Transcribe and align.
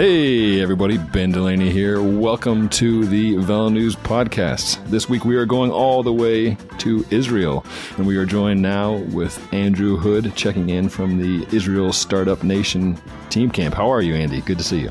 Hey, 0.00 0.62
everybody, 0.62 0.96
Ben 0.96 1.30
Delaney 1.30 1.70
here. 1.70 2.00
Welcome 2.02 2.70
to 2.70 3.04
the 3.04 3.34
VeloNews 3.34 3.96
Podcast. 3.96 4.82
This 4.86 5.10
week 5.10 5.26
we 5.26 5.36
are 5.36 5.44
going 5.44 5.70
all 5.70 6.02
the 6.02 6.10
way 6.10 6.54
to 6.78 7.04
Israel, 7.10 7.66
and 7.98 8.06
we 8.06 8.16
are 8.16 8.24
joined 8.24 8.62
now 8.62 8.94
with 8.94 9.38
Andrew 9.52 9.98
Hood 9.98 10.34
checking 10.34 10.70
in 10.70 10.88
from 10.88 11.18
the 11.18 11.46
Israel 11.54 11.92
Startup 11.92 12.42
Nation 12.42 12.98
team 13.28 13.50
camp. 13.50 13.74
How 13.74 13.92
are 13.92 14.00
you, 14.00 14.14
Andy? 14.14 14.40
Good 14.40 14.56
to 14.56 14.64
see 14.64 14.80
you. 14.80 14.90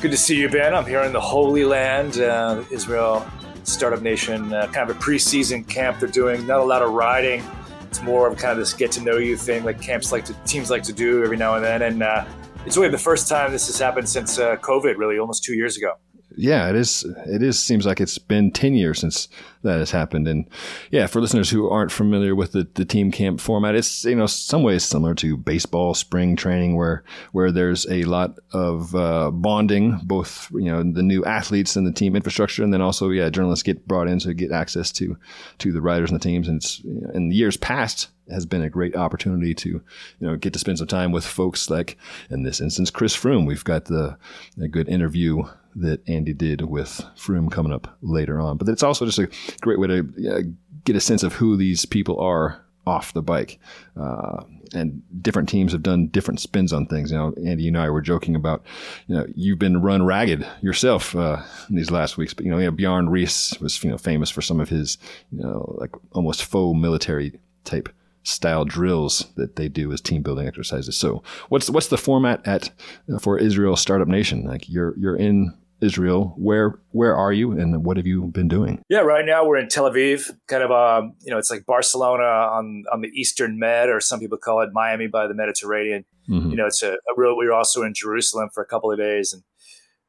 Good 0.00 0.12
to 0.12 0.16
see 0.16 0.40
you, 0.40 0.48
Ben. 0.48 0.74
I'm 0.74 0.86
here 0.86 1.02
in 1.02 1.12
the 1.12 1.20
Holy 1.20 1.66
Land, 1.66 2.18
uh, 2.18 2.64
Israel 2.70 3.30
Startup 3.64 4.00
Nation, 4.00 4.54
uh, 4.54 4.68
kind 4.68 4.88
of 4.88 4.96
a 4.96 4.98
preseason 4.98 5.68
camp 5.68 6.00
they're 6.00 6.08
doing. 6.08 6.46
Not 6.46 6.60
a 6.60 6.64
lot 6.64 6.80
of 6.80 6.92
riding. 6.92 7.44
It's 7.82 8.00
more 8.00 8.26
of 8.26 8.38
kind 8.38 8.52
of 8.52 8.56
this 8.56 8.72
get 8.72 8.90
to 8.92 9.02
know 9.02 9.18
you 9.18 9.36
thing, 9.36 9.64
like 9.64 9.82
camps 9.82 10.12
like 10.12 10.24
to 10.24 10.32
teams 10.46 10.70
like 10.70 10.84
to 10.84 10.94
do 10.94 11.22
every 11.22 11.36
now 11.36 11.56
and 11.56 11.64
then. 11.64 11.82
And 11.82 12.02
uh, 12.02 12.24
it's 12.66 12.76
really 12.76 12.88
the 12.88 12.98
first 12.98 13.28
time 13.28 13.52
this 13.52 13.66
has 13.66 13.78
happened 13.78 14.08
since 14.08 14.38
uh, 14.38 14.56
COVID, 14.56 14.96
really, 14.96 15.18
almost 15.18 15.44
two 15.44 15.54
years 15.54 15.76
ago 15.76 15.94
yeah, 16.36 16.68
it 16.68 16.76
is. 16.76 17.04
It 17.26 17.42
is. 17.42 17.58
Seems 17.58 17.86
like 17.86 18.00
it's 18.00 18.18
been 18.18 18.50
ten 18.50 18.74
years 18.74 19.00
since 19.00 19.28
that 19.62 19.78
has 19.78 19.90
happened. 19.90 20.28
And 20.28 20.48
yeah, 20.90 21.06
for 21.06 21.20
listeners 21.20 21.50
who 21.50 21.68
aren't 21.68 21.92
familiar 21.92 22.34
with 22.34 22.52
the, 22.52 22.68
the 22.74 22.84
team 22.84 23.10
camp 23.10 23.40
format, 23.40 23.74
it's 23.74 24.04
you 24.04 24.14
know 24.14 24.26
some 24.26 24.62
ways 24.62 24.84
similar 24.84 25.14
to 25.16 25.36
baseball 25.36 25.94
spring 25.94 26.36
training, 26.36 26.76
where 26.76 27.04
where 27.32 27.50
there's 27.50 27.86
a 27.90 28.04
lot 28.04 28.38
of 28.52 28.94
uh, 28.94 29.30
bonding, 29.30 30.00
both 30.04 30.50
you 30.52 30.70
know 30.70 30.82
the 30.82 31.02
new 31.02 31.24
athletes 31.24 31.76
and 31.76 31.86
the 31.86 31.92
team 31.92 32.16
infrastructure, 32.16 32.62
and 32.62 32.72
then 32.72 32.80
also 32.80 33.10
yeah, 33.10 33.28
journalists 33.30 33.62
get 33.62 33.86
brought 33.86 34.08
in 34.08 34.18
to 34.20 34.34
get 34.34 34.52
access 34.52 34.92
to 34.92 35.16
to 35.58 35.72
the 35.72 35.80
writers 35.80 36.10
and 36.10 36.20
the 36.20 36.24
teams. 36.24 36.48
And 36.48 36.56
it's 36.56 36.80
you 36.84 37.00
know, 37.00 37.10
in 37.14 37.30
years 37.30 37.56
past 37.56 38.08
has 38.30 38.46
been 38.46 38.62
a 38.62 38.70
great 38.70 38.96
opportunity 38.96 39.54
to, 39.54 39.68
you 39.68 39.82
know, 40.20 40.36
get 40.36 40.52
to 40.54 40.58
spend 40.58 40.78
some 40.78 40.86
time 40.86 41.12
with 41.12 41.26
folks 41.26 41.68
like, 41.68 41.98
in 42.30 42.42
this 42.42 42.60
instance, 42.60 42.90
Chris 42.90 43.16
Froome. 43.16 43.46
We've 43.46 43.64
got 43.64 43.86
the 43.86 44.16
a 44.60 44.68
good 44.68 44.88
interview 44.88 45.44
that 45.76 46.08
Andy 46.08 46.32
did 46.32 46.62
with 46.62 47.04
Froome 47.16 47.50
coming 47.50 47.72
up 47.72 47.96
later 48.02 48.40
on. 48.40 48.56
But 48.56 48.68
it's 48.68 48.82
also 48.82 49.06
just 49.06 49.18
a 49.18 49.28
great 49.60 49.78
way 49.78 49.88
to 49.88 50.30
uh, 50.30 50.40
get 50.84 50.96
a 50.96 51.00
sense 51.00 51.22
of 51.22 51.34
who 51.34 51.56
these 51.56 51.84
people 51.84 52.20
are 52.20 52.64
off 52.86 53.12
the 53.12 53.22
bike. 53.22 53.58
Uh, 53.98 54.44
and 54.74 55.02
different 55.22 55.48
teams 55.48 55.72
have 55.72 55.82
done 55.82 56.08
different 56.08 56.40
spins 56.40 56.72
on 56.72 56.86
things. 56.86 57.10
You 57.10 57.18
know, 57.18 57.34
Andy, 57.44 57.68
and 57.68 57.78
I 57.78 57.90
were 57.90 58.02
joking 58.02 58.34
about, 58.34 58.64
you 59.06 59.14
know, 59.14 59.26
you've 59.34 59.58
been 59.58 59.80
run 59.80 60.04
ragged 60.04 60.46
yourself 60.60 61.14
uh, 61.14 61.42
these 61.70 61.90
last 61.90 62.16
weeks. 62.16 62.34
But 62.34 62.44
you 62.44 62.50
know, 62.50 62.58
you 62.58 62.66
know, 62.66 62.72
Bjarne 62.72 63.08
Riis 63.08 63.60
was 63.60 63.82
you 63.84 63.90
know 63.90 63.98
famous 63.98 64.30
for 64.30 64.42
some 64.42 64.60
of 64.60 64.68
his, 64.68 64.98
you 65.30 65.42
know, 65.42 65.74
like 65.78 65.90
almost 66.12 66.44
faux 66.44 66.78
military 66.78 67.38
type 67.64 67.88
style 68.24 68.64
drills 68.64 69.26
that 69.36 69.56
they 69.56 69.68
do 69.68 69.92
as 69.92 70.00
team 70.00 70.22
building 70.22 70.48
exercises. 70.48 70.96
So, 70.96 71.22
what's 71.48 71.70
what's 71.70 71.88
the 71.88 71.98
format 71.98 72.46
at 72.46 72.70
uh, 73.12 73.18
for 73.18 73.38
Israel 73.38 73.76
Startup 73.76 74.08
Nation? 74.08 74.44
Like 74.44 74.68
you're 74.68 74.98
you're 74.98 75.16
in 75.16 75.54
Israel. 75.80 76.34
Where 76.36 76.80
where 76.90 77.16
are 77.16 77.32
you, 77.32 77.52
and 77.52 77.84
what 77.84 77.96
have 77.96 78.06
you 78.06 78.26
been 78.26 78.48
doing? 78.48 78.82
Yeah, 78.88 79.00
right 79.00 79.24
now 79.24 79.46
we're 79.46 79.58
in 79.58 79.68
Tel 79.68 79.90
Aviv, 79.90 80.30
kind 80.48 80.62
of 80.62 80.70
um, 80.70 81.14
you 81.22 81.30
know, 81.30 81.38
it's 81.38 81.50
like 81.50 81.66
Barcelona 81.66 82.24
on 82.24 82.84
on 82.92 83.00
the 83.00 83.08
Eastern 83.08 83.58
Med, 83.58 83.88
or 83.88 84.00
some 84.00 84.20
people 84.20 84.38
call 84.38 84.60
it 84.62 84.70
Miami 84.72 85.06
by 85.06 85.26
the 85.26 85.34
Mediterranean. 85.34 86.04
Mm-hmm. 86.28 86.50
You 86.50 86.56
know, 86.56 86.66
it's 86.66 86.82
a, 86.82 86.92
a 86.92 87.14
real. 87.16 87.36
We 87.36 87.46
were 87.46 87.52
also 87.52 87.82
in 87.82 87.92
Jerusalem 87.94 88.48
for 88.52 88.62
a 88.62 88.66
couple 88.66 88.90
of 88.90 88.98
days, 88.98 89.32
and 89.32 89.42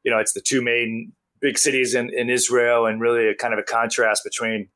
you 0.02 0.10
know, 0.10 0.18
it's 0.18 0.32
the 0.32 0.40
two 0.40 0.62
main 0.62 1.12
big 1.40 1.58
cities 1.58 1.94
in, 1.94 2.10
in 2.14 2.30
Israel, 2.30 2.86
and 2.86 3.00
really 3.00 3.28
a 3.28 3.34
kind 3.34 3.52
of 3.52 3.58
a 3.58 3.62
contrast 3.62 4.22
between 4.24 4.68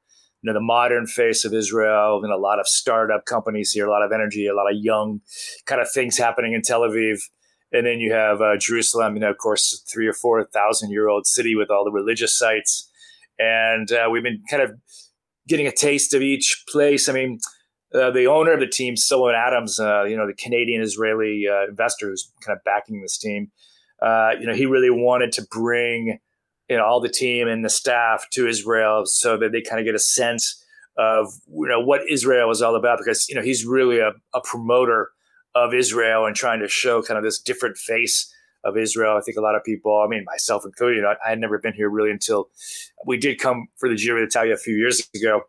you 0.43 0.47
know 0.47 0.53
the 0.53 0.61
modern 0.61 1.07
face 1.07 1.45
of 1.45 1.55
Israel 1.55 2.21
and 2.23 2.33
a 2.33 2.37
lot 2.37 2.59
of 2.59 2.67
startup 2.67 3.25
companies 3.25 3.73
here, 3.73 3.87
a 3.87 3.91
lot 3.91 4.03
of 4.03 4.13
energy, 4.13 4.47
a 4.47 4.55
lot 4.55 4.71
of 4.71 4.77
young 4.81 5.21
kind 5.67 5.81
of 5.81 5.91
things 5.91 6.19
happening 6.19 6.53
in 6.53 6.63
Tel 6.63 6.81
Aviv 6.81 7.21
and 7.73 7.87
then 7.87 8.01
you 8.01 8.13
have 8.13 8.41
uh, 8.41 8.57
Jerusalem, 8.59 9.15
you 9.15 9.21
know, 9.21 9.31
of 9.31 9.39
course, 9.39 9.85
three 9.93 10.07
or 10.07 10.13
four 10.13 10.45
thousand 10.45 10.91
year 10.91 11.09
old 11.09 11.27
city 11.27 11.55
with 11.55 11.71
all 11.71 11.85
the 11.85 11.93
religious 11.93 12.37
sites. 12.37 12.91
And 13.39 13.91
uh, 13.93 14.09
we've 14.11 14.23
been 14.23 14.43
kind 14.51 14.63
of 14.63 14.73
getting 15.49 15.67
a 15.67 15.73
taste 15.73 16.15
of 16.15 16.23
each 16.23 16.65
place. 16.69 17.09
I 17.09 17.13
mean, 17.13 17.39
uh, 17.95 18.11
the 18.11 18.27
owner 18.27 18.53
of 18.53 18.61
the 18.61 18.67
team, 18.67 18.97
Sylvan 18.97 19.35
Adams, 19.35 19.81
uh, 19.81 20.05
you 20.05 20.17
know, 20.17 20.27
the 20.27 20.35
Canadian 20.35 20.83
Israeli 20.83 21.45
uh, 21.51 21.69
investor 21.69 22.09
who's 22.09 22.31
kind 22.45 22.57
of 22.57 22.63
backing 22.65 23.01
this 23.03 23.19
team, 23.19 23.51
uh, 24.03 24.33
you 24.39 24.47
know, 24.47 24.55
he 24.55 24.67
really 24.67 24.91
wanted 24.91 25.33
to 25.33 25.47
bring 25.51 26.19
you 26.69 26.77
know, 26.77 26.85
all 26.85 27.01
the 27.01 27.09
team 27.09 27.49
and 27.49 27.65
the 27.65 27.69
staff 27.69 28.27
to 28.31 28.47
Israel 28.47 29.05
so 29.05 29.37
that 29.37 29.51
they 29.51 29.61
kind 29.61 29.81
of 29.81 29.85
get 29.85 29.97
a 29.97 29.99
sense 29.99 30.65
of 30.97 31.33
you 31.49 31.69
know 31.69 31.81
what 31.81 32.03
Israel 32.09 32.51
is 32.51 32.63
all 32.63 32.77
about 32.77 32.99
because 32.99 33.29
you 33.29 33.35
know 33.35 33.43
he's 33.43 33.65
really 33.65 33.99
a, 33.99 34.13
a 34.35 34.41
promoter 34.45 35.11
of 35.55 35.75
Israel 35.75 36.27
and 36.27 36.37
trying 36.37 36.61
to 36.61 36.69
show 36.69 37.03
kind 37.03 37.19
of 37.19 37.25
this 37.25 37.41
different 37.41 37.77
face 37.77 38.33
of 38.65 38.77
Israel. 38.77 39.17
I 39.17 39.21
think 39.21 39.37
a 39.37 39.41
lot 39.41 39.57
of 39.57 39.65
people, 39.65 40.03
I 40.05 40.09
mean, 40.09 40.25
myself 40.25 40.65
included, 40.65 40.97
you 40.97 41.03
know, 41.03 41.15
I 41.25 41.31
had 41.31 41.39
never 41.39 41.59
been 41.59 41.73
here 41.73 41.89
really 41.89 42.11
until 42.11 42.51
we 43.07 43.17
did 43.17 43.39
come 43.39 43.69
for 43.77 43.89
the 43.89 43.97
Giro 43.97 44.25
d'Italia 44.25 44.55
a 44.55 44.59
few 44.59 44.77
years 44.77 45.09
ago. 45.15 45.43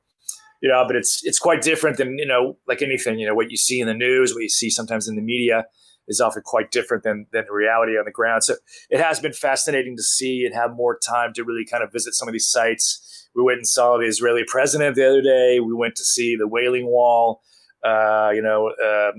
You 0.61 0.69
know, 0.69 0.83
but 0.85 0.95
it's 0.95 1.21
it's 1.23 1.39
quite 1.39 1.61
different 1.61 1.97
than 1.97 2.19
you 2.19 2.25
know, 2.25 2.55
like 2.67 2.83
anything. 2.83 3.17
You 3.17 3.25
know, 3.25 3.33
what 3.33 3.49
you 3.49 3.57
see 3.57 3.79
in 3.79 3.87
the 3.87 3.95
news, 3.95 4.33
what 4.35 4.43
you 4.43 4.49
see 4.49 4.69
sometimes 4.69 5.07
in 5.07 5.15
the 5.15 5.21
media, 5.21 5.65
is 6.07 6.21
often 6.21 6.43
quite 6.45 6.69
different 6.69 7.03
than 7.03 7.25
than 7.33 7.45
reality 7.49 7.93
on 7.93 8.05
the 8.05 8.11
ground. 8.11 8.43
So 8.43 8.57
it 8.91 9.01
has 9.01 9.19
been 9.19 9.33
fascinating 9.33 9.97
to 9.97 10.03
see 10.03 10.45
and 10.45 10.53
have 10.53 10.75
more 10.75 10.99
time 10.99 11.33
to 11.33 11.43
really 11.43 11.65
kind 11.65 11.83
of 11.83 11.91
visit 11.91 12.13
some 12.13 12.27
of 12.27 12.33
these 12.33 12.45
sites. 12.45 13.27
We 13.33 13.41
went 13.41 13.57
and 13.57 13.67
saw 13.67 13.97
the 13.97 14.05
Israeli 14.05 14.43
president 14.47 14.95
the 14.95 15.07
other 15.09 15.23
day. 15.23 15.59
We 15.59 15.73
went 15.73 15.95
to 15.95 16.03
see 16.03 16.35
the 16.35 16.47
Wailing 16.47 16.85
Wall. 16.85 17.41
Uh, 17.83 18.29
you 18.31 18.43
know. 18.43 18.69
Uh, 18.69 19.13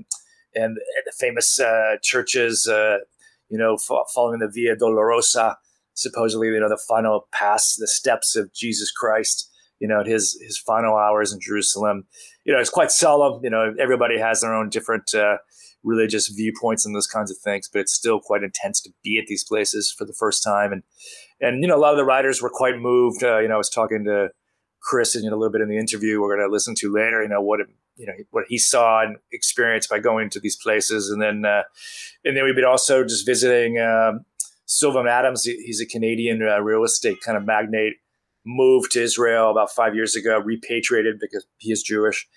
and 0.55 0.77
the 1.05 1.13
famous 1.19 1.59
uh, 1.59 1.97
churches, 2.01 2.67
uh, 2.67 2.97
you 3.49 3.57
know, 3.57 3.77
following 4.13 4.39
the 4.39 4.49
Via 4.51 4.75
Dolorosa, 4.75 5.55
supposedly, 5.93 6.47
you 6.47 6.59
know, 6.59 6.69
the 6.69 6.81
final 6.87 7.27
pass, 7.31 7.75
the 7.75 7.87
steps 7.87 8.35
of 8.35 8.53
Jesus 8.53 8.91
Christ, 8.91 9.49
you 9.79 9.87
know, 9.87 10.03
his 10.03 10.39
his 10.41 10.57
final 10.57 10.95
hours 10.95 11.33
in 11.33 11.39
Jerusalem. 11.41 12.05
You 12.45 12.53
know, 12.53 12.59
it's 12.59 12.69
quite 12.69 12.91
solemn. 12.91 13.41
You 13.43 13.49
know, 13.49 13.73
everybody 13.79 14.17
has 14.19 14.41
their 14.41 14.53
own 14.53 14.69
different 14.69 15.13
uh, 15.13 15.37
religious 15.83 16.29
viewpoints 16.29 16.85
and 16.85 16.95
those 16.95 17.07
kinds 17.07 17.31
of 17.31 17.37
things, 17.37 17.69
but 17.71 17.79
it's 17.79 17.93
still 17.93 18.19
quite 18.19 18.43
intense 18.43 18.81
to 18.81 18.91
be 19.03 19.19
at 19.19 19.27
these 19.27 19.43
places 19.43 19.91
for 19.91 20.05
the 20.05 20.13
first 20.13 20.43
time. 20.43 20.71
And 20.71 20.83
and 21.41 21.61
you 21.61 21.67
know, 21.67 21.75
a 21.75 21.79
lot 21.79 21.91
of 21.91 21.97
the 21.97 22.05
riders 22.05 22.41
were 22.41 22.49
quite 22.49 22.77
moved. 22.77 23.23
Uh, 23.23 23.39
you 23.39 23.47
know, 23.47 23.55
I 23.55 23.57
was 23.57 23.69
talking 23.69 24.05
to 24.05 24.29
Chris 24.81 25.15
and 25.15 25.23
you 25.23 25.29
know, 25.29 25.35
a 25.35 25.39
little 25.39 25.51
bit 25.51 25.61
in 25.61 25.69
the 25.69 25.77
interview 25.77 26.21
we're 26.21 26.35
going 26.35 26.47
to 26.47 26.51
listen 26.51 26.75
to 26.75 26.91
later. 26.91 27.21
You 27.21 27.29
know, 27.29 27.41
what 27.41 27.59
it 27.59 27.67
you 27.95 28.05
know 28.05 28.13
what 28.31 28.45
he 28.47 28.57
saw 28.57 29.01
and 29.01 29.17
experienced 29.31 29.89
by 29.89 29.99
going 29.99 30.29
to 30.31 30.39
these 30.39 30.55
places, 30.55 31.09
and 31.09 31.21
then 31.21 31.45
uh, 31.45 31.63
and 32.23 32.35
then 32.35 32.43
we've 32.43 32.55
been 32.55 32.65
also 32.65 33.03
just 33.03 33.25
visiting 33.25 33.79
um, 33.79 34.25
Sylvan 34.65 35.07
Adams. 35.07 35.43
He's 35.43 35.81
a 35.81 35.85
Canadian 35.85 36.41
uh, 36.41 36.59
real 36.59 36.83
estate 36.83 37.21
kind 37.21 37.37
of 37.37 37.45
magnate. 37.45 37.93
Moved 38.45 38.91
to 38.91 39.01
Israel 39.01 39.51
about 39.51 39.71
five 39.71 39.95
years 39.95 40.17
ago, 40.17 40.37
repatriated 40.37 41.17
because 41.19 41.45
he 41.59 41.71
is 41.71 41.81
Jewish. 41.81 42.27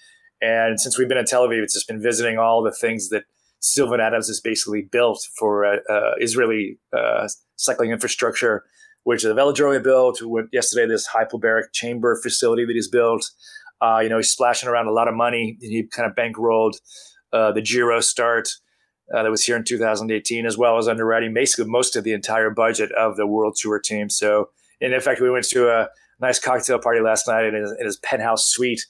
And 0.40 0.78
since 0.80 0.96
we've 0.96 1.08
been 1.08 1.18
in 1.18 1.24
Tel 1.24 1.48
Aviv, 1.48 1.62
it's 1.62 1.74
just 1.74 1.88
been 1.88 2.00
visiting 2.00 2.38
all 2.38 2.62
the 2.62 2.70
things 2.70 3.08
that 3.08 3.24
Sylvan 3.60 4.00
Adams 4.00 4.28
has 4.28 4.40
basically 4.40 4.82
built 4.82 5.26
for 5.36 5.64
uh, 5.64 5.78
uh, 5.88 6.12
Israeli 6.20 6.78
uh, 6.96 7.28
cycling 7.56 7.90
infrastructure, 7.90 8.64
which 9.04 9.22
the 9.22 9.34
velodrome 9.34 9.82
built. 9.82 10.20
Yesterday 10.52 10.86
this 10.86 11.08
hyperbaric 11.08 11.72
chamber 11.72 12.18
facility 12.22 12.64
that 12.64 12.74
he's 12.74 12.88
built. 12.88 13.30
Uh, 13.80 14.00
you 14.02 14.08
know, 14.08 14.16
he's 14.16 14.30
splashing 14.30 14.68
around 14.68 14.86
a 14.86 14.92
lot 14.92 15.08
of 15.08 15.14
money. 15.14 15.58
He 15.60 15.84
kind 15.84 16.08
of 16.08 16.16
bankrolled 16.16 16.74
uh, 17.32 17.52
the 17.52 17.62
Giro 17.62 18.00
start 18.00 18.48
uh, 19.14 19.22
that 19.22 19.30
was 19.30 19.44
here 19.44 19.56
in 19.56 19.64
2018, 19.64 20.46
as 20.46 20.58
well 20.58 20.78
as 20.78 20.88
underwriting 20.88 21.34
basically 21.34 21.70
most 21.70 21.96
of 21.96 22.04
the 22.04 22.12
entire 22.12 22.50
budget 22.50 22.90
of 22.92 23.16
the 23.16 23.26
World 23.26 23.56
Tour 23.60 23.78
team. 23.78 24.10
So, 24.10 24.50
in 24.80 24.98
fact, 25.00 25.20
we 25.20 25.30
went 25.30 25.44
to 25.48 25.68
a 25.68 25.88
nice 26.20 26.38
cocktail 26.38 26.78
party 26.78 27.00
last 27.00 27.28
night 27.28 27.44
in 27.44 27.54
his, 27.54 27.72
in 27.78 27.86
his 27.86 27.96
penthouse 27.98 28.46
suite. 28.46 28.84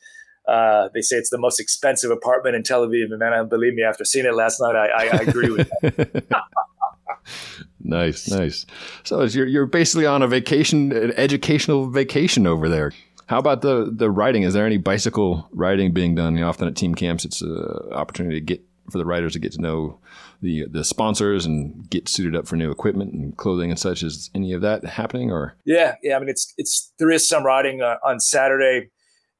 Uh, 0.46 0.88
they 0.94 1.00
say 1.00 1.16
it's 1.16 1.30
the 1.30 1.38
most 1.38 1.58
expensive 1.58 2.10
apartment 2.10 2.54
in 2.54 2.62
Tel 2.62 2.87
Aviv, 2.87 3.11
and 3.11 3.19
man, 3.19 3.49
believe 3.49 3.75
me, 3.75 3.82
after 3.82 4.05
seeing 4.05 4.26
it 4.26 4.34
last 4.34 4.61
night, 4.61 4.76
I, 4.76 4.87
I, 4.87 5.05
I 5.06 5.16
agree 5.22 5.50
with 5.50 5.69
that. 5.82 6.25
nice, 7.81 8.31
nice. 8.31 8.64
So 9.02 9.22
you're 9.25 9.46
you're 9.46 9.66
basically 9.66 10.06
on 10.06 10.22
a 10.22 10.28
vacation, 10.28 10.93
an 10.93 11.12
educational 11.16 11.90
vacation 11.90 12.46
over 12.46 12.69
there. 12.69 12.93
How 13.26 13.38
about 13.38 13.62
the 13.62 13.93
the 13.93 14.11
riding? 14.11 14.43
Is 14.43 14.55
there 14.55 14.67
any 14.67 14.78
bicycle 14.78 15.49
riding 15.50 15.93
being 15.93 16.14
done? 16.14 16.34
You 16.34 16.43
know, 16.43 16.49
often 16.49 16.69
at 16.69 16.76
team 16.76 16.94
camps, 16.94 17.25
it's 17.25 17.43
an 17.43 17.93
opportunity 17.93 18.40
to 18.40 18.44
get 18.44 18.62
for 18.90 18.99
the 18.99 19.05
riders 19.05 19.32
to 19.32 19.38
get 19.38 19.52
to 19.52 19.61
know 19.61 19.99
the 20.43 20.67
the 20.70 20.84
sponsors 20.84 21.44
and 21.44 21.88
get 21.90 22.08
suited 22.08 22.37
up 22.37 22.46
for 22.46 22.56
new 22.56 22.70
equipment 22.70 23.12
and 23.12 23.37
clothing 23.37 23.70
and 23.70 23.78
such. 23.78 24.02
Is 24.02 24.31
any 24.34 24.52
of 24.52 24.61
that 24.62 24.84
happening? 24.84 25.32
Or 25.32 25.56
yeah, 25.64 25.96
yeah. 26.02 26.17
I 26.17 26.20
mean, 26.20 26.28
it's 26.28 26.55
it's 26.56 26.93
there 26.99 27.11
is 27.11 27.28
some 27.28 27.44
riding 27.44 27.82
uh, 27.82 27.96
on 28.05 28.20
Saturday. 28.20 28.90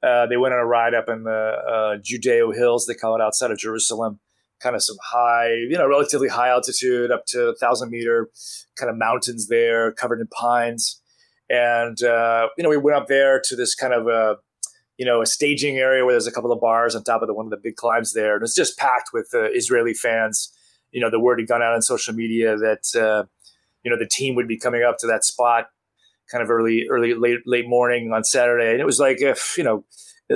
Uh, 0.03 0.27
they 0.27 0.37
went 0.37 0.55
on 0.55 0.61
a 0.61 0.67
ride 0.67 0.94
up 0.94 1.09
in 1.09 1.25
the 1.25 1.31
uh, 1.31 1.97
Judean 2.03 2.53
Hills. 2.55 2.87
They 2.87 2.94
call 2.94 3.15
it 3.15 3.23
outside 3.23 3.50
of 3.50 3.59
Jerusalem. 3.59 4.21
Kind 4.61 4.75
of 4.75 4.83
some 4.83 4.97
high, 5.03 5.53
you 5.53 5.77
know, 5.77 5.87
relatively 5.87 6.29
high 6.29 6.49
altitude, 6.49 7.11
up 7.11 7.27
to 7.27 7.49
a 7.49 7.55
thousand 7.56 7.91
meter 7.91 8.31
kind 8.77 8.91
of 8.91 8.97
mountains 8.97 9.49
there, 9.49 9.93
covered 9.93 10.21
in 10.21 10.27
pines. 10.29 11.00
And, 11.49 12.03
uh, 12.03 12.49
you 12.57 12.65
know, 12.65 12.71
we 12.71 12.77
went 12.77 12.97
up 12.97 13.07
there 13.07 13.41
to 13.45 13.57
this 13.57 13.75
kind 13.75 13.93
of 13.93 14.07
a, 14.09 14.37
you 14.97 15.05
know, 15.05 15.21
a 15.21 15.27
staging 15.27 15.77
area 15.77 16.05
where 16.05 16.15
there's 16.15 16.27
a 16.27 16.33
couple 16.33 16.53
of 16.53 16.61
bars 16.61 16.95
on 16.95 17.05
top 17.05 17.23
of 17.23 17.29
the, 17.29 17.35
one 17.35 17.47
of 17.47 17.51
the 17.51 17.61
big 17.63 17.77
climbs 17.77 18.15
there. 18.15 18.35
And 18.35 18.43
it's 18.43 18.55
just 18.55 18.79
packed 18.79 19.11
with 19.13 19.29
uh, 19.35 19.51
Israeli 19.53 19.95
fans. 19.95 20.53
You 20.91 21.01
know, 21.01 21.11
the 21.11 21.21
word 21.21 21.39
had 21.39 21.49
gone 21.49 21.63
out 21.63 21.75
on 21.75 21.83
social 21.83 22.15
media 22.15 22.57
that, 22.57 22.99
uh, 22.99 23.25
you 23.83 23.91
know, 23.91 23.99
the 23.99 24.09
team 24.09 24.35
would 24.35 24.49
be 24.49 24.59
coming 24.59 24.83
up 24.83 24.97
to 24.99 25.07
that 25.07 25.25
spot 25.25 25.67
kind 26.31 26.43
of 26.43 26.51
early, 26.51 26.87
early, 26.91 27.15
late, 27.15 27.41
late 27.47 27.69
morning 27.69 28.11
on 28.13 28.25
Saturday. 28.25 28.73
And 28.73 28.81
it 28.81 28.87
was 28.87 28.99
like, 28.99 29.21
if, 29.21 29.55
you 29.57 29.65
know, 29.65 29.85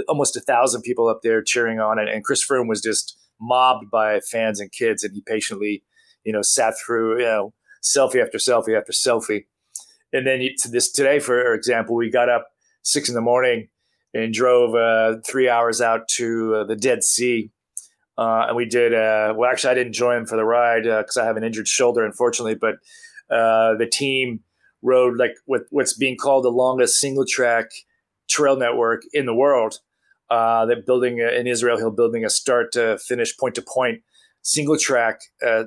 almost 0.07 0.37
a 0.37 0.41
thousand 0.41 0.83
people 0.83 1.09
up 1.09 1.21
there 1.23 1.43
cheering 1.43 1.81
on 1.81 1.99
it. 1.99 2.09
And 2.09 2.23
Chris 2.23 2.47
Froome 2.47 2.69
was 2.69 2.81
just 2.81 3.19
mobbed 3.41 3.91
by 3.91 4.21
fans 4.21 4.61
and 4.61 4.71
kids. 4.71 5.03
And 5.03 5.15
he 5.15 5.23
patiently, 5.27 5.83
you 6.25 6.33
know, 6.33 6.43
sat 6.43 6.75
through, 6.85 7.19
you 7.19 7.25
know, 7.25 7.55
selfie 7.83 8.23
after 8.23 8.39
selfie 8.39 8.79
after 8.79 8.93
selfie. 8.93 9.47
And 10.13 10.27
then 10.27 10.41
to 10.41 10.69
this 10.69 10.91
today, 10.91 11.19
for 11.19 11.55
example, 11.55 11.95
we 11.95 12.11
got 12.11 12.29
up 12.29 12.49
six 12.83 13.09
in 13.09 13.15
the 13.15 13.21
morning 13.21 13.69
and 14.13 14.35
drove 14.35 14.75
uh, 14.75 15.21
three 15.27 15.49
hours 15.49 15.81
out 15.81 16.09
to 16.17 16.55
uh, 16.57 16.65
the 16.65 16.77
Dead 16.77 17.05
Sea. 17.05 17.51
Uh, 18.19 18.47
and 18.49 18.57
we 18.57 18.67
did, 18.67 18.93
uh, 18.93 19.33
well, 19.37 19.51
actually, 19.51 19.71
I 19.71 19.75
didn't 19.75 19.93
join 19.93 20.27
for 20.27 20.37
the 20.37 20.45
ride 20.45 20.83
because 20.83 21.17
uh, 21.17 21.23
I 21.23 21.27
have 21.27 21.37
an 21.37 21.45
injured 21.45 21.69
shoulder, 21.69 22.05
unfortunately. 22.05 22.57
But 22.57 22.75
uh, 23.31 23.77
the 23.77 23.89
team 23.91 24.41
rode 24.83 25.17
like 25.17 25.33
what, 25.47 25.63
what's 25.71 25.97
being 25.97 26.17
called 26.17 26.45
the 26.45 26.51
longest 26.51 26.99
single 26.99 27.25
track 27.27 27.67
trail 28.29 28.57
network 28.57 29.03
in 29.13 29.27
the 29.27 29.35
world. 29.35 29.79
they're 30.29 30.83
building 30.83 31.19
in 31.19 31.47
Israel 31.47 31.79
Hill, 31.79 31.91
building 31.91 32.25
a 32.25 32.31
start 32.31 32.73
to 32.73 32.99
finish, 32.99 33.37
point 33.37 33.55
to 33.55 33.63
point, 33.63 34.03
single 34.43 34.77
track, 34.77 35.21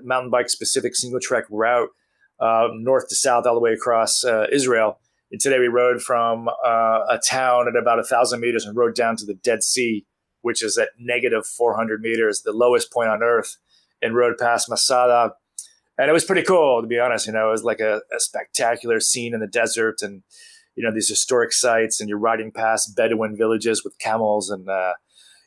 mountain 0.04 0.30
bike 0.30 0.50
specific 0.50 0.96
single 0.96 1.20
track 1.20 1.46
route, 1.50 1.90
north 2.40 3.08
to 3.10 3.16
south, 3.16 3.46
all 3.46 3.54
the 3.54 3.62
way 3.62 3.74
across 3.74 4.24
Israel 4.52 5.00
and 5.34 5.42
today 5.42 5.58
we 5.58 5.68
rode 5.68 6.00
from 6.00 6.48
uh, 6.48 7.00
a 7.10 7.20
town 7.28 7.68
at 7.68 7.76
about 7.76 7.98
a 7.98 8.04
thousand 8.04 8.40
meters 8.40 8.66
and 8.66 8.78
rode 8.78 8.94
down 8.94 9.16
to 9.16 9.26
the 9.26 9.34
Dead 9.34 9.64
Sea, 9.64 10.06
which 10.44 10.62
is 10.62 10.78
at 10.78 10.90
negative 11.00 11.48
400 11.48 12.02
meters, 12.02 12.44
the 12.44 12.52
lowest 12.52 12.94
point 12.94 13.10
on 13.10 13.24
Earth, 13.24 13.58
and 14.00 14.16
rode 14.16 14.38
past 14.38 14.70
Masada. 14.70 15.34
And 15.98 16.08
it 16.08 16.14
was 16.14 16.24
pretty 16.24 16.44
cool, 16.44 16.84
to 16.84 16.88
be 16.88 17.00
honest. 17.00 17.26
You 17.26 17.34
know, 17.34 17.48
it 17.48 17.52
was 17.52 17.64
like 17.64 17.80
a, 17.80 18.02
a 18.16 18.20
spectacular 18.20 19.00
scene 19.00 19.34
in 19.34 19.40
the 19.40 19.48
desert 19.48 20.04
and, 20.04 20.22
you 20.76 20.84
know, 20.84 20.94
these 20.94 21.10
historic 21.10 21.52
sites, 21.52 22.00
and 22.00 22.08
you're 22.08 22.20
riding 22.20 22.52
past 22.52 22.96
Bedouin 22.96 23.36
villages 23.36 23.84
with 23.84 23.98
camels. 23.98 24.52
And, 24.52 24.70
uh, 24.70 24.94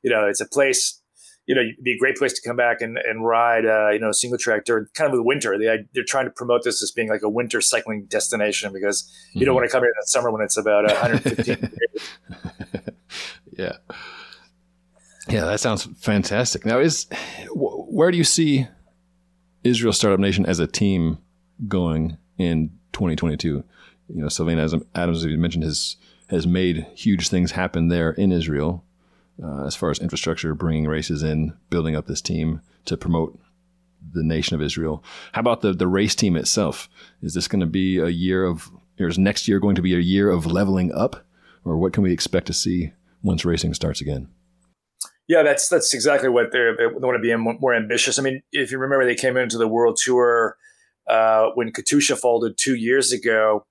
you 0.02 0.10
know, 0.10 0.26
it's 0.26 0.40
a 0.40 0.48
place 0.48 1.00
you 1.46 1.54
know, 1.54 1.60
it'd 1.60 1.82
be 1.82 1.92
a 1.92 1.98
great 1.98 2.16
place 2.16 2.32
to 2.32 2.46
come 2.46 2.56
back 2.56 2.80
and, 2.80 2.98
and 2.98 3.24
ride, 3.24 3.64
uh, 3.64 3.90
you 3.90 4.00
know, 4.00 4.10
single 4.10 4.38
track 4.38 4.64
during 4.64 4.86
kind 4.94 5.10
of 5.10 5.16
the 5.16 5.22
winter. 5.22 5.56
They, 5.56 5.84
they're 5.94 6.04
trying 6.04 6.24
to 6.24 6.30
promote 6.30 6.64
this 6.64 6.82
as 6.82 6.90
being 6.90 7.08
like 7.08 7.22
a 7.22 7.28
winter 7.28 7.60
cycling 7.60 8.06
destination 8.06 8.72
because 8.72 9.02
mm-hmm. 9.02 9.38
you 9.38 9.46
don't 9.46 9.52
mm-hmm. 9.52 9.60
want 9.60 9.70
to 9.70 9.72
come 9.72 9.82
here 9.82 9.90
in 9.90 9.94
the 10.00 10.06
summer 10.06 10.30
when 10.30 10.42
it's 10.42 10.56
about 10.56 10.84
115 10.84 11.70
yeah. 13.56 13.72
Yeah, 15.28 15.44
that 15.44 15.60
sounds 15.60 15.84
fantastic. 15.98 16.64
Now, 16.64 16.78
is 16.78 17.06
where 17.52 18.10
do 18.10 18.16
you 18.16 18.24
see 18.24 18.66
Israel 19.64 19.92
Startup 19.92 20.20
Nation 20.20 20.46
as 20.46 20.60
a 20.60 20.66
team 20.66 21.18
going 21.66 22.16
in 22.38 22.70
2022? 22.92 23.64
You 24.08 24.22
know, 24.22 24.28
Sylvan 24.28 24.58
Adams, 24.60 25.24
as 25.24 25.24
you 25.24 25.38
mentioned, 25.38 25.64
has 25.64 25.96
has 26.28 26.46
made 26.46 26.86
huge 26.94 27.28
things 27.28 27.52
happen 27.52 27.88
there 27.88 28.10
in 28.10 28.32
Israel 28.32 28.84
uh, 29.42 29.66
as 29.66 29.76
far 29.76 29.90
as 29.90 29.98
infrastructure, 29.98 30.54
bringing 30.54 30.86
races 30.86 31.22
in, 31.22 31.54
building 31.70 31.96
up 31.96 32.06
this 32.06 32.22
team 32.22 32.60
to 32.86 32.96
promote 32.96 33.38
the 34.12 34.22
nation 34.22 34.54
of 34.54 34.62
Israel. 34.62 35.02
How 35.32 35.40
about 35.40 35.60
the 35.60 35.72
the 35.72 35.88
race 35.88 36.14
team 36.14 36.36
itself? 36.36 36.88
Is 37.22 37.34
this 37.34 37.48
going 37.48 37.60
to 37.60 37.66
be 37.66 37.98
a 37.98 38.08
year 38.08 38.44
of? 38.44 38.70
Or 38.98 39.08
is 39.08 39.18
next 39.18 39.46
year 39.46 39.60
going 39.60 39.76
to 39.76 39.82
be 39.82 39.94
a 39.94 39.98
year 39.98 40.30
of 40.30 40.46
leveling 40.46 40.90
up, 40.90 41.26
or 41.66 41.76
what 41.76 41.92
can 41.92 42.02
we 42.02 42.12
expect 42.12 42.46
to 42.46 42.54
see 42.54 42.92
once 43.22 43.44
racing 43.44 43.74
starts 43.74 44.00
again? 44.00 44.28
Yeah, 45.28 45.42
that's 45.42 45.68
that's 45.68 45.92
exactly 45.92 46.28
what 46.28 46.52
they're 46.52 46.76
they 46.76 46.86
want 46.86 47.16
to 47.16 47.20
be 47.20 47.34
more 47.36 47.74
ambitious. 47.74 48.18
I 48.18 48.22
mean, 48.22 48.42
if 48.52 48.70
you 48.70 48.78
remember, 48.78 49.04
they 49.04 49.14
came 49.14 49.36
into 49.36 49.58
the 49.58 49.68
World 49.68 49.98
Tour 50.02 50.56
uh, 51.08 51.48
when 51.54 51.72
Katusha 51.72 52.16
folded 52.16 52.56
two 52.56 52.74
years 52.74 53.12
ago. 53.12 53.66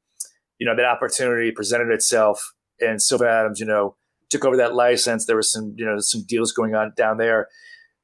You 0.59 0.67
know 0.67 0.75
that 0.75 0.85
opportunity 0.85 1.51
presented 1.51 1.91
itself, 1.91 2.53
and 2.79 3.01
Sylvan 3.01 3.27
Adams, 3.27 3.59
you 3.59 3.65
know, 3.65 3.95
took 4.29 4.45
over 4.45 4.57
that 4.57 4.75
license. 4.75 5.25
There 5.25 5.35
was 5.35 5.51
some, 5.51 5.73
you 5.77 5.85
know, 5.85 5.99
some 5.99 6.23
deals 6.27 6.51
going 6.51 6.75
on 6.75 6.93
down 6.95 7.17
there. 7.17 7.47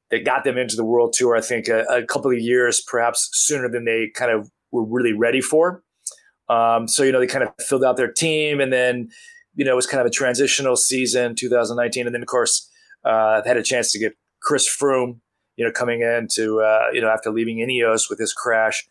They 0.10 0.20
got 0.20 0.44
them 0.44 0.58
into 0.58 0.76
the 0.76 0.86
World 0.86 1.14
Tour, 1.14 1.36
I 1.36 1.42
think, 1.42 1.68
a, 1.68 1.84
a 1.84 2.06
couple 2.06 2.32
of 2.32 2.40
years, 2.40 2.82
perhaps 2.82 3.30
sooner 3.34 3.70
than 3.70 3.86
they 3.86 4.12
kind 4.14 4.32
of 4.32 4.52
were 4.72 4.84
really 4.84 5.14
ready 5.14 5.42
for. 5.42 5.84
Um, 6.50 6.88
so, 6.88 7.04
you 7.04 7.12
know, 7.12 7.20
they 7.20 7.28
kind 7.28 7.44
of 7.44 7.54
filled 7.62 7.84
out 7.84 7.96
their 7.96 8.12
team 8.12 8.60
and 8.60 8.74
then, 8.74 9.10
you 9.56 9.64
know, 9.64 9.72
it 9.72 9.76
was 9.76 9.88
kind 9.88 10.02
of 10.02 10.08
a 10.08 10.12
transitional 10.12 10.76
season, 10.76 11.36
2019. 11.36 12.06
And 12.06 12.14
then, 12.14 12.22
of 12.22 12.28
course, 12.28 12.70
uh, 13.06 13.42
had 13.46 13.58
a 13.58 13.64
chance 13.64 13.92
to 13.94 14.00
get 14.00 14.14
Chris 14.42 14.68
Froome, 14.68 15.20
you 15.56 15.66
know, 15.66 15.72
coming 15.72 16.02
in 16.02 16.28
to, 16.34 16.60
uh, 16.62 16.88
you 16.92 17.02
know, 17.02 17.10
after 17.10 17.32
leaving 17.32 17.58
Ineos 17.58 18.10
with 18.10 18.20
his 18.20 18.34
crash. 18.34 18.86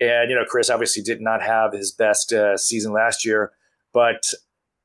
And, 0.00 0.30
you 0.30 0.36
know, 0.36 0.44
Chris 0.46 0.70
obviously 0.70 1.02
did 1.02 1.20
not 1.20 1.42
have 1.42 1.72
his 1.72 1.92
best 1.92 2.32
uh, 2.32 2.56
season 2.56 2.92
last 2.92 3.24
year, 3.24 3.52
but 3.92 4.32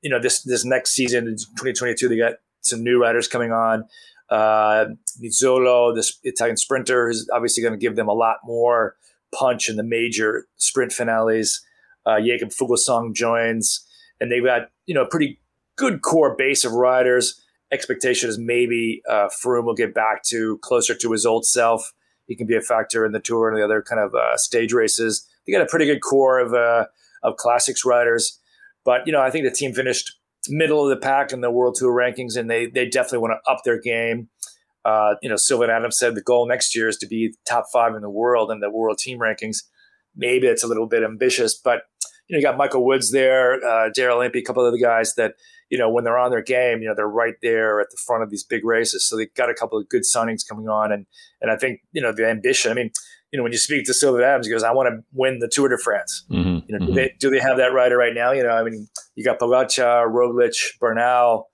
you 0.04 0.10
know 0.10 0.22
this 0.22 0.44
this 0.44 0.64
next 0.66 0.92
season 0.92 1.28
in 1.28 1.38
2022 1.38 2.08
they 2.08 2.18
got 2.18 2.34
some 2.62 2.84
new 2.84 3.02
riders 3.02 3.28
coming 3.28 3.52
on. 3.52 3.86
Uh, 4.30 4.86
Nizzolo, 5.22 5.94
this 5.94 6.18
Italian 6.24 6.58
sprinter, 6.58 7.10
is 7.10 7.30
obviously 7.34 7.62
going 7.62 7.74
to 7.74 7.80
give 7.80 7.96
them 7.96 8.08
a 8.08 8.14
lot 8.14 8.38
more 8.44 8.96
punch 9.34 9.70
in 9.70 9.76
the 9.76 9.84
major 9.84 10.48
sprint 10.58 10.92
finales. 10.92 11.64
Uh, 12.06 12.20
Jakob 12.20 12.50
Fuglsang 12.50 13.14
joins, 13.14 13.86
and 14.20 14.32
they've 14.32 14.44
got 14.44 14.70
you 14.86 14.94
know 14.94 15.04
a 15.04 15.08
pretty 15.08 15.40
good 15.78 16.02
core 16.02 16.36
base 16.36 16.66
of 16.66 16.74
riders. 16.74 17.42
Expectation 17.72 18.30
is 18.30 18.38
maybe 18.38 19.02
uh, 19.10 19.30
Froome 19.44 19.64
will 19.66 19.74
get 19.74 19.94
back 19.94 20.24
to 20.24 20.60
closer 20.60 20.94
to 20.96 21.12
his 21.12 21.26
old 21.26 21.46
self. 21.46 21.94
He 22.28 22.36
can 22.36 22.48
be 22.48 22.56
a 22.56 22.62
factor 22.62 23.06
in 23.06 23.12
the 23.12 23.20
tour 23.20 23.50
and 23.50 23.58
the 23.58 23.64
other 23.64 23.82
kind 23.82 24.00
of 24.00 24.14
uh, 24.14 24.38
stage 24.38 24.74
races. 24.74 25.28
They 25.46 25.54
got 25.54 25.62
a 25.62 25.66
pretty 25.66 25.86
good 25.86 26.02
core 26.02 26.40
of 26.40 26.54
uh, 26.54 26.86
of 27.24 27.38
classics 27.38 27.86
riders. 27.86 28.40
But 28.86 29.06
you 29.06 29.14
know, 29.14 29.22
I 29.22 29.30
think 29.30 29.46
the 29.46 29.52
team 29.52 29.74
finished 29.74 30.14
middle 30.50 30.84
of 30.84 30.90
the 30.90 31.02
pack 31.02 31.32
in 31.32 31.42
the 31.42 31.52
World 31.52 31.76
Tour 31.78 31.94
rankings, 31.94 32.36
and 32.36 32.50
they 32.50 32.68
they 32.68 32.88
definitely 32.88 33.20
want 33.20 33.34
to 33.34 33.52
up 33.52 33.60
their 33.64 33.80
game. 33.80 34.30
Uh, 34.86 35.16
you 35.22 35.30
know, 35.30 35.38
Sylvan 35.38 35.70
Adams 35.70 35.98
said 35.98 36.16
the 36.16 36.22
goal 36.22 36.48
next 36.48 36.76
year 36.76 36.90
is 36.90 36.98
to 36.98 37.08
be 37.08 37.34
top 37.48 37.66
five 37.72 37.96
in 37.96 38.02
the 38.02 38.10
world 38.10 38.52
in 38.52 38.60
the 38.60 38.70
world 38.70 38.98
team 38.98 39.20
rankings. 39.20 39.60
Maybe 40.16 40.48
it's 40.48 40.64
a 40.64 40.68
little 40.68 40.88
bit 40.88 41.04
ambitious, 41.04 41.56
but 41.56 41.84
you 42.28 42.36
know, 42.36 42.40
you 42.40 42.44
got 42.44 42.58
Michael 42.58 42.86
Woods 42.86 43.12
there, 43.12 43.56
uh, 43.66 43.90
Daryl 43.98 44.26
Impey, 44.26 44.40
a 44.40 44.44
couple 44.44 44.66
of 44.66 44.74
the 44.74 44.80
guys 44.80 45.16
that 45.16 45.36
you 45.70 45.78
know 45.78 45.90
when 45.90 46.04
they're 46.04 46.18
on 46.18 46.32
their 46.32 46.44
game, 46.44 46.82
you 46.82 46.88
know, 46.88 46.96
they're 46.96 47.08
right 47.08 47.36
there 47.42 47.80
at 47.80 47.90
the 47.90 47.98
front 48.06 48.24
of 48.24 48.30
these 48.30 48.44
big 48.44 48.66
races. 48.66 49.08
So 49.08 49.16
they 49.16 49.28
got 49.28 49.50
a 49.50 49.54
couple 49.54 49.80
of 49.80 49.88
good 49.90 50.04
signings 50.04 50.48
coming 50.48 50.68
on, 50.68 50.92
and 50.92 51.06
and 51.42 51.50
I 51.50 51.56
think 51.56 51.82
you 51.92 52.02
know 52.02 52.12
the 52.12 52.28
ambition. 52.28 52.72
I 52.72 52.76
mean, 52.76 52.92
you 53.34 53.38
know, 53.38 53.44
when 53.44 53.52
you 53.52 53.58
speak 53.58 53.84
to 53.86 53.96
Sylvan 53.96 54.22
Adams, 54.22 54.46
he 54.46 54.54
goes, 54.54 54.64
"I 54.64 54.72
want 54.72 54.90
to 54.90 55.04
win 55.12 55.40
the 55.40 55.48
Tour 55.48 55.68
de 55.68 55.78
France." 55.80 56.24
Mm-hmm, 56.30 56.68
you 56.68 56.78
know, 56.78 56.86
mm-hmm. 56.86 56.86
do 56.86 56.94
they 56.94 57.16
do 57.20 57.30
they 57.32 57.40
have 57.40 57.58
that 57.58 57.74
rider 57.74 57.98
right 57.98 58.14
now? 58.14 58.32
You 58.32 58.44
know, 58.44 58.52
I 58.52 58.64
mean, 58.64 58.88
you 59.16 59.26
got 59.26 59.40
Pogacar, 59.40 60.08
Roglic, 60.08 60.56
Bernal. 60.80 61.50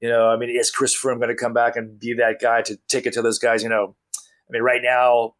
You 0.00 0.08
know, 0.08 0.28
I 0.28 0.36
mean, 0.36 0.50
is 0.50 0.72
Chris 0.72 1.00
Froome 1.00 1.18
going 1.18 1.28
to 1.28 1.36
come 1.36 1.52
back 1.52 1.76
and 1.76 1.96
be 1.96 2.14
that 2.14 2.40
guy 2.42 2.62
to 2.62 2.76
take 2.88 3.06
it 3.06 3.12
to 3.12 3.22
those 3.22 3.38
guys? 3.38 3.62
You 3.62 3.68
know, 3.68 3.94
I 4.16 4.50
mean, 4.50 4.62
right 4.62 4.80
now, 4.82 5.34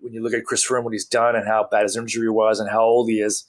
when 0.00 0.12
you 0.12 0.22
look 0.22 0.34
at 0.34 0.44
Chris 0.44 0.68
Froome, 0.68 0.84
what 0.84 0.92
he's 0.92 1.06
done 1.06 1.34
and 1.34 1.48
how 1.48 1.66
bad 1.70 1.84
his 1.84 1.96
injury 1.96 2.28
was 2.28 2.60
and 2.60 2.68
how 2.68 2.82
old 2.82 3.08
he 3.08 3.20
is, 3.20 3.48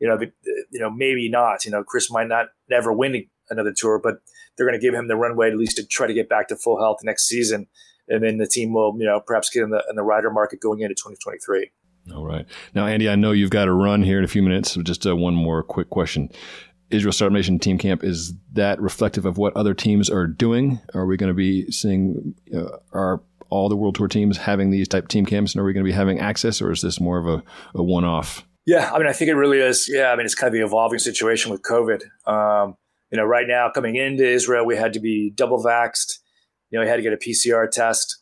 you 0.00 0.08
know, 0.08 0.18
you 0.20 0.80
know, 0.80 0.90
maybe 0.90 1.30
not. 1.30 1.64
You 1.64 1.70
know, 1.70 1.84
Chris 1.84 2.10
might 2.10 2.26
not 2.26 2.46
never 2.68 2.92
win 2.92 3.24
another 3.50 3.72
tour, 3.72 4.00
but 4.02 4.16
they're 4.56 4.66
going 4.66 4.78
to 4.78 4.84
give 4.84 4.94
him 4.94 5.06
the 5.06 5.14
runway 5.14 5.52
at 5.52 5.56
least 5.56 5.76
to 5.76 5.86
try 5.86 6.08
to 6.08 6.14
get 6.14 6.28
back 6.28 6.48
to 6.48 6.56
full 6.56 6.80
health 6.80 6.98
next 7.04 7.28
season 7.28 7.68
and 8.08 8.22
then 8.22 8.38
the 8.38 8.46
team 8.46 8.72
will, 8.72 8.94
you 8.98 9.06
know, 9.06 9.20
perhaps 9.20 9.50
get 9.50 9.62
in 9.62 9.70
the 9.70 9.82
in 9.88 9.96
the 9.96 10.02
rider 10.02 10.30
market 10.30 10.60
going 10.60 10.80
into 10.80 10.94
2023. 10.94 11.70
All 12.14 12.26
right. 12.26 12.46
Now, 12.74 12.86
Andy, 12.86 13.08
I 13.08 13.16
know 13.16 13.32
you've 13.32 13.50
got 13.50 13.64
to 13.64 13.72
run 13.72 14.02
here 14.02 14.18
in 14.18 14.24
a 14.24 14.28
few 14.28 14.42
minutes. 14.42 14.72
So 14.72 14.82
just 14.82 15.06
uh, 15.06 15.16
one 15.16 15.34
more 15.34 15.62
quick 15.62 15.90
question. 15.90 16.30
Israel 16.90 17.12
Startup 17.12 17.32
Nation 17.32 17.58
Team 17.58 17.78
Camp, 17.78 18.04
is 18.04 18.34
that 18.52 18.80
reflective 18.80 19.24
of 19.24 19.38
what 19.38 19.56
other 19.56 19.74
teams 19.74 20.10
are 20.10 20.26
doing? 20.26 20.80
Are 20.94 21.06
we 21.06 21.16
going 21.16 21.28
to 21.28 21.34
be 21.34 21.70
seeing, 21.70 22.34
uh, 22.54 22.76
are 22.92 23.22
all 23.48 23.68
the 23.68 23.76
World 23.76 23.94
Tour 23.94 24.08
teams 24.08 24.36
having 24.36 24.70
these 24.70 24.86
type 24.86 25.08
team 25.08 25.24
camps 25.24 25.54
and 25.54 25.62
are 25.62 25.64
we 25.64 25.72
going 25.72 25.84
to 25.84 25.88
be 25.88 25.96
having 25.96 26.20
access 26.20 26.60
or 26.60 26.70
is 26.70 26.82
this 26.82 27.00
more 27.00 27.18
of 27.18 27.26
a, 27.26 27.42
a 27.74 27.82
one 27.82 28.04
off? 28.04 28.46
Yeah, 28.66 28.90
I 28.92 28.98
mean, 28.98 29.06
I 29.06 29.12
think 29.12 29.30
it 29.30 29.34
really 29.34 29.58
is. 29.58 29.88
Yeah, 29.90 30.10
I 30.10 30.16
mean, 30.16 30.24
it's 30.24 30.34
kind 30.34 30.48
of 30.48 30.54
the 30.54 30.64
evolving 30.64 30.98
situation 30.98 31.50
with 31.50 31.62
COVID. 31.62 32.02
Um, 32.26 32.76
you 33.10 33.18
know, 33.18 33.24
right 33.24 33.46
now 33.46 33.70
coming 33.70 33.96
into 33.96 34.26
Israel, 34.26 34.64
we 34.64 34.76
had 34.76 34.94
to 34.94 35.00
be 35.00 35.30
double 35.34 35.62
vaxxed 35.62 36.18
you 36.74 36.80
know, 36.80 36.84
he 36.84 36.90
had 36.90 36.96
to 36.96 37.02
get 37.02 37.12
a 37.12 37.16
PCR 37.16 37.70
test 37.70 38.18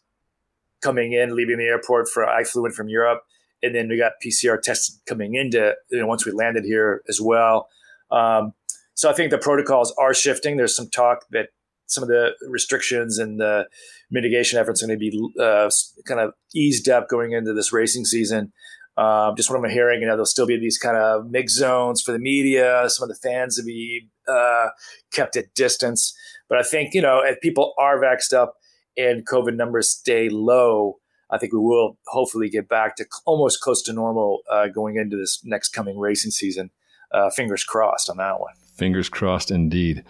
coming 0.83 1.15
in, 1.15 1.35
leaving 1.35 1.57
the 1.57 1.65
airport 1.65 2.07
for 2.07 2.29
I 2.29 2.45
flew 2.45 2.67
in 2.67 2.73
from 2.73 2.91
Europe, 2.91 3.23
and 3.63 3.75
then 3.75 3.89
we 3.89 3.97
got 3.97 4.13
PCR 4.23 4.61
tests 4.61 5.01
coming 5.07 5.37
into 5.37 5.75
you 5.91 5.99
know 5.99 6.07
once 6.07 6.27
we 6.27 6.33
landed 6.33 6.65
here 6.67 7.03
as 7.09 7.19
well. 7.19 7.71
Um, 8.11 8.53
so 8.93 9.09
I 9.09 9.15
think 9.15 9.31
the 9.31 9.39
protocols 9.39 9.95
are 9.99 10.13
shifting. 10.13 10.59
There's 10.59 10.77
some 10.77 10.91
talk 10.91 11.25
that 11.31 11.49
some 11.87 12.03
of 12.03 12.11
the 12.11 12.33
restrictions 12.47 13.19
and 13.19 13.41
the 13.41 13.69
mitigation 14.11 14.59
efforts 14.59 14.83
are 14.83 14.87
going 14.87 14.99
to 14.99 15.11
be 15.11 15.43
uh, 15.43 15.71
kind 16.05 16.21
of 16.21 16.35
eased 16.55 16.91
up 16.91 17.09
going 17.09 17.33
into 17.33 17.55
this 17.55 17.73
racing 17.73 18.05
season. 18.05 18.53
Um, 18.99 19.35
just 19.35 19.49
what 19.49 19.59
I'm 19.59 19.71
hearing, 19.71 20.03
you 20.03 20.07
know, 20.07 20.13
there'll 20.13 20.27
still 20.27 20.47
be 20.47 20.59
these 20.59 20.77
kind 20.77 20.99
of 20.99 21.31
mix 21.31 21.55
zones 21.55 22.03
for 22.03 22.13
the 22.13 22.19
media. 22.19 22.85
Some 22.89 23.09
of 23.09 23.17
the 23.17 23.21
fans 23.27 23.57
will 23.57 23.65
be 23.65 24.09
uh, 24.29 24.69
kept 25.11 25.37
at 25.37 25.55
distance. 25.55 26.15
But 26.53 26.61
I 26.61 26.65
think, 26.65 26.93
you 26.93 27.01
know, 27.01 27.23
if 27.25 27.41
people 27.41 27.73
are 27.79 27.99
vaxxed 27.99 28.35
up 28.35 28.59
and 28.99 29.27
COVID 29.27 29.57
numbers 29.57 29.89
stay 29.89 30.29
low, 30.29 30.99
I 31.31 31.39
think 31.39 31.55
we 31.55 31.59
will 31.59 31.97
hopefully 32.09 32.51
get 32.51 32.69
back 32.69 32.95
to 32.97 33.07
almost 33.25 33.63
close 33.63 33.81
to 33.85 33.93
normal 33.95 34.41
uh, 34.51 34.67
going 34.67 34.97
into 34.97 35.17
this 35.17 35.41
next 35.47 35.71
coming 35.71 35.99
racing 35.99 36.31
season. 36.31 36.71
Uh, 37.11 37.31
fingers 37.31 37.65
crossed 37.65 38.11
on 38.11 38.19
that 38.19 38.39
one. 38.39 38.53
Fingers 38.75 39.09
crossed 39.09 39.51
indeed. 39.51 40.05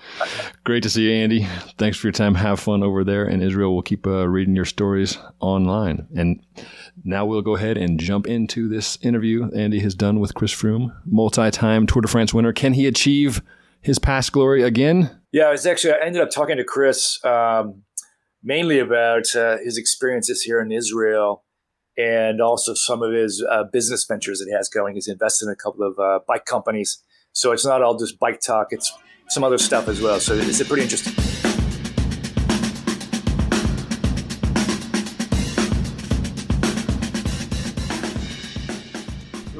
Great 0.64 0.82
to 0.82 0.90
see 0.90 1.08
you, 1.08 1.12
Andy. 1.12 1.46
Thanks 1.78 1.96
for 1.96 2.08
your 2.08 2.12
time. 2.12 2.34
Have 2.34 2.58
fun 2.58 2.82
over 2.82 3.04
there 3.04 3.24
in 3.24 3.40
Israel. 3.40 3.72
We'll 3.72 3.82
keep 3.82 4.04
uh, 4.04 4.28
reading 4.28 4.56
your 4.56 4.64
stories 4.64 5.18
online. 5.38 6.08
And 6.16 6.44
now 7.04 7.24
we'll 7.24 7.42
go 7.42 7.54
ahead 7.54 7.76
and 7.76 8.00
jump 8.00 8.26
into 8.26 8.66
this 8.66 8.98
interview 9.00 9.48
Andy 9.54 9.78
has 9.78 9.94
done 9.94 10.18
with 10.18 10.34
Chris 10.34 10.52
Froome, 10.52 10.92
multi 11.06 11.52
time 11.52 11.86
Tour 11.86 12.02
de 12.02 12.08
France 12.08 12.34
winner. 12.34 12.52
Can 12.52 12.72
he 12.72 12.88
achieve 12.88 13.42
his 13.82 13.98
past 13.98 14.32
glory 14.32 14.62
again? 14.62 15.20
Yeah, 15.32 15.44
I 15.44 15.50
was 15.52 15.66
actually, 15.66 15.94
I 15.94 16.06
ended 16.06 16.22
up 16.22 16.30
talking 16.30 16.56
to 16.56 16.64
Chris 16.64 17.22
um, 17.24 17.82
mainly 18.42 18.78
about 18.78 19.34
uh, 19.34 19.58
his 19.58 19.76
experiences 19.76 20.42
here 20.42 20.60
in 20.60 20.72
Israel 20.72 21.44
and 21.98 22.40
also 22.40 22.72
some 22.74 23.02
of 23.02 23.12
his 23.12 23.44
uh, 23.50 23.64
business 23.64 24.06
ventures 24.06 24.38
that 24.38 24.46
he 24.46 24.52
has 24.54 24.68
going. 24.68 24.94
He's 24.94 25.08
invested 25.08 25.46
in 25.46 25.52
a 25.52 25.56
couple 25.56 25.86
of 25.86 25.98
uh, 25.98 26.20
bike 26.26 26.46
companies 26.46 27.02
so 27.32 27.52
it's 27.52 27.64
not 27.64 27.82
all 27.82 27.98
just 27.98 28.18
bike 28.18 28.40
talk, 28.40 28.68
it's 28.70 28.92
some 29.28 29.42
other 29.42 29.58
stuff 29.58 29.88
as 29.88 30.00
well. 30.00 30.20
So 30.20 30.34
it's 30.34 30.62
pretty 30.62 30.82
interesting. 30.82 31.51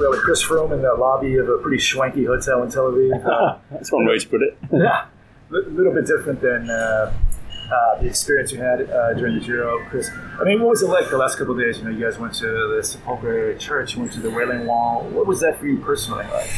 We're 0.02 0.10
with 0.10 0.22
Chris 0.22 0.42
Froome 0.44 0.72
in 0.72 0.82
the 0.82 0.94
lobby 0.94 1.36
of 1.36 1.48
a 1.48 1.58
pretty 1.58 1.78
swanky 1.78 2.24
hotel 2.24 2.64
in 2.64 2.70
Tel 2.72 2.90
Aviv. 2.90 3.24
Uh, 3.24 3.58
That's 3.70 3.92
one 3.92 4.04
way 4.04 4.18
to 4.18 4.28
put 4.28 4.42
it. 4.42 4.58
yeah, 4.72 5.06
a 5.50 5.70
little 5.70 5.94
bit 5.94 6.06
different 6.06 6.40
than 6.40 6.68
uh, 6.68 7.14
uh, 7.72 8.00
the 8.00 8.08
experience 8.08 8.50
you 8.50 8.58
had 8.58 8.90
uh, 8.90 9.14
during 9.14 9.38
the 9.38 9.44
Giro, 9.44 9.78
Chris. 9.88 10.10
I 10.40 10.42
mean, 10.42 10.60
what 10.60 10.70
was 10.70 10.82
it 10.82 10.88
like 10.88 11.08
the 11.08 11.18
last 11.18 11.38
couple 11.38 11.54
of 11.54 11.60
days? 11.60 11.78
You 11.78 11.84
know, 11.84 11.90
you 11.90 12.04
guys 12.04 12.18
went 12.18 12.34
to 12.34 12.74
the 12.76 12.82
Sepulchre 12.82 13.56
Church, 13.58 13.96
went 13.96 14.12
to 14.14 14.20
the 14.20 14.30
Wailing 14.30 14.66
Wall. 14.66 15.04
What 15.04 15.28
was 15.28 15.38
that 15.38 15.60
for 15.60 15.68
you 15.68 15.78
personally 15.78 16.26
like? 16.32 16.50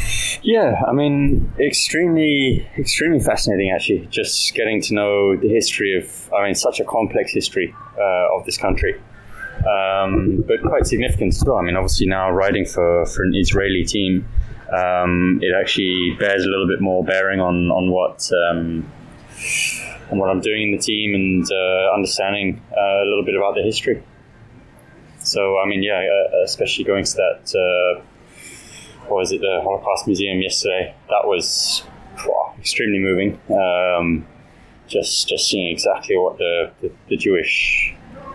Yeah, 0.43 0.81
I 0.89 0.93
mean, 0.93 1.53
extremely, 1.61 2.67
extremely 2.79 3.21
fascinating 3.21 3.73
actually. 3.75 4.07
Just 4.07 4.55
getting 4.55 4.81
to 4.81 4.95
know 4.95 5.37
the 5.37 5.51
history 5.51 5.99
of, 5.99 6.33
I 6.33 6.45
mean, 6.45 6.55
such 6.55 6.81
a 6.81 6.85
complex 6.85 7.33
history 7.33 7.75
uh, 7.99 8.39
of 8.39 8.47
this 8.47 8.57
country. 8.57 8.99
Um, 9.59 10.45
but 10.47 10.61
quite 10.63 10.87
significant 10.87 11.35
as 11.35 11.45
well. 11.47 11.57
I 11.57 11.63
mean, 11.63 11.77
obviously 11.77 12.07
now 12.07 12.31
riding 12.31 12.67
for, 12.67 13.07
for 13.07 13.23
an 13.23 13.35
Israeli 13.35 13.85
team, 13.85 14.27
um, 14.73 15.41
it 15.43 15.55
actually 15.59 16.17
bears 16.19 16.45
a 16.45 16.49
little 16.49 16.67
bit 16.67 16.81
more 16.81 17.05
bearing 17.05 17.41
on 17.41 17.71
on 17.71 17.91
what 17.91 18.31
um, 18.51 18.91
on 20.11 20.19
what 20.19 20.31
I'm 20.31 20.41
doing 20.41 20.63
in 20.63 20.71
the 20.73 20.79
team 20.79 21.15
and 21.15 21.45
uh, 21.51 21.95
understanding 21.95 22.61
uh, 22.73 23.03
a 23.03 23.07
little 23.07 23.25
bit 23.25 23.37
about 23.37 23.55
the 23.55 23.63
history. 23.63 24.03
So, 25.19 25.59
I 25.59 25.67
mean, 25.67 25.83
yeah, 25.83 26.07
uh, 26.35 26.45
especially 26.45 26.85
going 26.85 27.05
to 27.05 27.17
that, 27.17 27.55
uh, 27.57 28.03
what 29.09 29.19
was 29.19 29.33
it, 29.33 29.41
the 29.41 29.61
Holocaust 29.63 30.07
Museum 30.07 30.43
yesterday, 30.43 30.95
that 31.09 31.27
was 31.27 31.83
wow, 32.27 32.55
extremely 32.59 32.99
moving. 32.99 33.41
Um, 33.51 34.27
just, 34.87 35.27
just 35.29 35.49
seeing 35.49 35.73
exactly 35.73 36.17
what 36.17 36.37
the, 36.37 36.71
the, 36.83 36.93
the 37.09 37.17
Jewish 37.17 37.95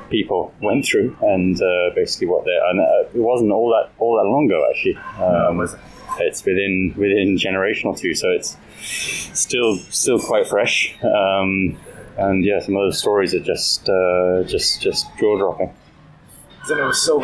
people 0.10 0.54
went 0.62 0.86
through 0.86 1.16
and 1.22 1.62
uh, 1.62 1.90
basically 1.96 2.28
what 2.28 2.46
they 2.46 2.58
and 2.70 2.80
uh, 2.80 3.10
it 3.14 3.22
wasn't 3.22 3.52
all 3.52 3.70
that 3.70 3.92
all 4.00 4.18
that 4.18 4.30
long 4.30 4.46
ago 4.46 4.66
actually. 4.70 4.96
Um, 5.18 5.58
no, 5.58 5.64
it? 5.64 5.76
It's 6.20 6.44
within 6.44 6.94
within 6.98 7.38
generation 7.38 7.88
or 7.90 7.96
two, 7.96 8.14
so 8.14 8.30
it's 8.30 8.58
still 9.34 9.78
still 9.90 10.20
quite 10.20 10.48
fresh. 10.48 10.96
Um, 11.04 11.78
and 12.18 12.44
yeah, 12.44 12.60
some 12.60 12.76
of 12.76 12.82
those 12.82 13.00
stories 13.00 13.34
are 13.34 13.40
just 13.40 13.88
uh, 13.88 14.44
just 14.44 14.82
just 14.82 15.08
jaw 15.20 15.38
dropping. 15.38 15.74
Then 16.68 16.80
it 16.80 16.84
was 16.84 17.02
so 17.02 17.24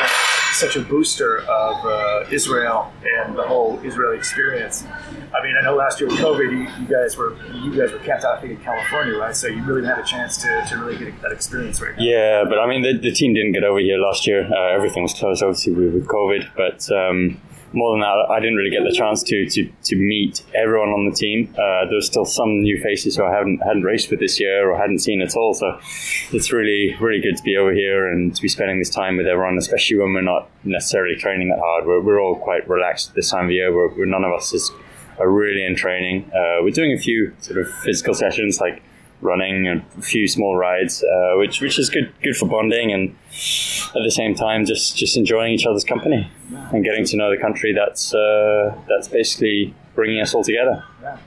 such 0.55 0.75
a 0.75 0.81
booster 0.81 1.39
of 1.39 1.85
uh, 1.85 2.25
Israel 2.31 2.91
and 3.03 3.37
the 3.37 3.43
whole 3.43 3.79
Israeli 3.83 4.17
experience. 4.17 4.83
I 4.83 5.43
mean, 5.43 5.55
I 5.59 5.63
know 5.63 5.75
last 5.75 5.99
year 5.99 6.09
with 6.09 6.19
COVID, 6.19 6.51
you, 6.51 6.81
you 6.81 6.87
guys 6.87 7.17
were 7.17 7.35
you 7.53 7.75
guys 7.75 7.91
were 7.91 7.99
camped 7.99 8.23
out 8.23 8.43
in 8.43 8.57
California, 8.57 9.17
right? 9.17 9.35
So 9.35 9.47
you 9.47 9.63
really 9.63 9.85
had 9.85 9.99
a 9.99 10.03
chance 10.03 10.37
to, 10.43 10.65
to 10.69 10.77
really 10.77 10.97
get 10.97 11.21
that 11.21 11.31
experience 11.31 11.81
right 11.81 11.97
now. 11.97 12.03
Yeah, 12.03 12.43
but 12.47 12.57
I 12.57 12.67
mean, 12.67 12.81
the, 12.81 12.97
the 12.97 13.11
team 13.11 13.33
didn't 13.33 13.51
get 13.51 13.63
over 13.63 13.79
here 13.79 13.97
last 13.97 14.25
year. 14.25 14.47
Uh, 14.51 14.73
everything 14.73 15.03
was 15.03 15.13
closed, 15.13 15.43
obviously, 15.43 15.73
with, 15.73 15.93
with 15.93 16.07
COVID. 16.07 16.49
But 16.55 16.89
um, 16.91 17.41
more 17.75 17.91
than 17.91 18.01
that, 18.01 18.27
I 18.29 18.39
didn't 18.39 18.55
really 18.55 18.71
get 18.71 18.83
the 18.83 18.95
chance 18.95 19.21
to 19.23 19.45
to, 19.49 19.69
to 19.83 19.95
meet 19.95 20.41
everyone 20.53 20.89
on 20.89 21.09
the 21.09 21.15
team. 21.15 21.53
Uh, 21.53 21.85
there's 21.89 22.07
still 22.07 22.25
some 22.25 22.61
new 22.61 22.81
faces 22.81 23.15
who 23.15 23.23
I 23.23 23.31
haven't 23.31 23.59
hadn't 23.59 23.83
raced 23.83 24.09
with 24.09 24.19
this 24.19 24.39
year 24.39 24.69
or 24.69 24.77
hadn't 24.77 24.99
seen 24.99 25.21
at 25.21 25.35
all. 25.35 25.53
So 25.53 25.79
it's 26.31 26.51
really 26.51 26.95
really 26.99 27.21
good 27.21 27.37
to 27.37 27.43
be 27.43 27.57
over 27.57 27.73
here 27.73 28.09
and 28.09 28.35
to 28.35 28.41
be 28.41 28.47
spending 28.47 28.79
this 28.79 28.89
time 28.89 29.17
with 29.17 29.27
everyone, 29.27 29.57
especially 29.57 29.97
when 29.97 30.13
we're 30.13 30.21
not 30.21 30.49
necessarily 30.63 31.15
training 31.15 31.49
that 31.49 31.59
hard. 31.59 31.85
We're, 31.85 32.01
we're 32.01 32.21
all 32.21 32.37
quite 32.37 32.67
relaxed 32.69 33.13
this 33.15 33.29
time 33.29 33.45
of 33.45 33.51
year. 33.51 33.75
We're, 33.75 33.89
we're 33.89 34.05
none 34.05 34.23
of 34.23 34.33
us 34.33 34.53
is 34.53 34.71
are 35.19 35.29
really 35.29 35.65
in 35.65 35.75
training. 35.75 36.29
Uh, 36.33 36.61
we're 36.61 36.71
doing 36.71 36.93
a 36.93 36.97
few 36.97 37.33
sort 37.39 37.59
of 37.59 37.71
physical 37.83 38.13
sessions 38.13 38.59
like 38.59 38.81
running 39.21 39.67
a 39.67 40.01
few 40.01 40.27
small 40.27 40.55
rides, 40.55 41.03
uh, 41.03 41.33
which 41.37 41.61
which 41.61 41.79
is 41.79 41.89
good 41.89 42.13
good 42.21 42.35
for 42.35 42.47
bonding 42.47 42.91
and 42.91 43.15
at 43.95 44.03
the 44.03 44.11
same 44.11 44.35
time 44.35 44.65
just 44.65 44.97
just 44.97 45.17
enjoying 45.17 45.53
each 45.53 45.65
other's 45.65 45.83
company 45.83 46.29
and 46.71 46.83
getting 46.83 47.05
to 47.05 47.17
know 47.17 47.29
the 47.31 47.41
country 47.41 47.73
that's 47.73 48.13
uh, 48.13 48.75
that's 48.87 49.07
basically 49.07 49.73
bringing 49.95 50.21
us 50.21 50.33
all 50.33 50.43
together. 50.43 50.83
Yeah. 51.01 51.17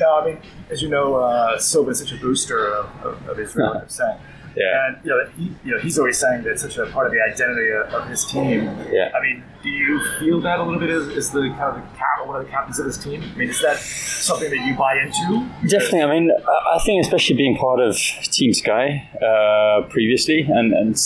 No, 0.00 0.20
I 0.20 0.24
mean, 0.26 0.38
as 0.70 0.80
you 0.80 0.88
know, 0.88 1.16
uh, 1.16 1.58
Silva 1.58 1.90
is 1.90 1.98
such 1.98 2.12
a 2.12 2.16
booster 2.16 2.72
of, 2.72 3.04
of, 3.04 3.28
of 3.28 3.40
Israel. 3.40 3.78
I'm 3.82 3.88
saying. 3.88 4.18
Yeah. 4.58 4.86
And 4.86 5.04
you 5.04 5.10
know, 5.10 5.26
he, 5.36 5.54
you 5.64 5.74
know, 5.74 5.80
he's 5.80 5.98
always 5.98 6.18
saying 6.18 6.42
that 6.44 6.58
such 6.58 6.76
a 6.78 6.86
part 6.86 7.06
of 7.06 7.12
the 7.12 7.20
identity 7.20 7.70
of, 7.70 7.94
of 7.94 8.08
his 8.08 8.24
team. 8.24 8.64
Yeah. 8.90 9.12
I 9.14 9.22
mean, 9.22 9.44
do 9.62 9.68
you 9.68 10.00
feel 10.18 10.40
that 10.40 10.58
a 10.58 10.62
little 10.62 10.80
bit 10.80 10.90
as, 10.90 11.08
as 11.08 11.30
the 11.30 11.48
kind 11.50 11.76
of 11.76 11.76
the 11.76 11.96
cap, 11.96 12.26
one 12.26 12.40
of 12.40 12.44
the 12.44 12.50
captains 12.50 12.78
of 12.78 12.86
his 12.86 12.98
team? 12.98 13.22
I 13.22 13.38
mean, 13.38 13.48
is 13.48 13.60
that 13.62 13.78
something 13.78 14.50
that 14.50 14.66
you 14.66 14.76
buy 14.76 14.98
into? 14.98 15.48
Definitely. 15.68 16.02
I 16.02 16.20
mean, 16.20 16.30
I 16.30 16.78
think 16.84 17.04
especially 17.04 17.36
being 17.36 17.56
part 17.56 17.80
of 17.80 17.96
Team 17.96 18.52
Sky 18.52 19.08
uh, 19.22 19.88
previously, 19.88 20.42
and, 20.42 20.72
and 20.72 20.98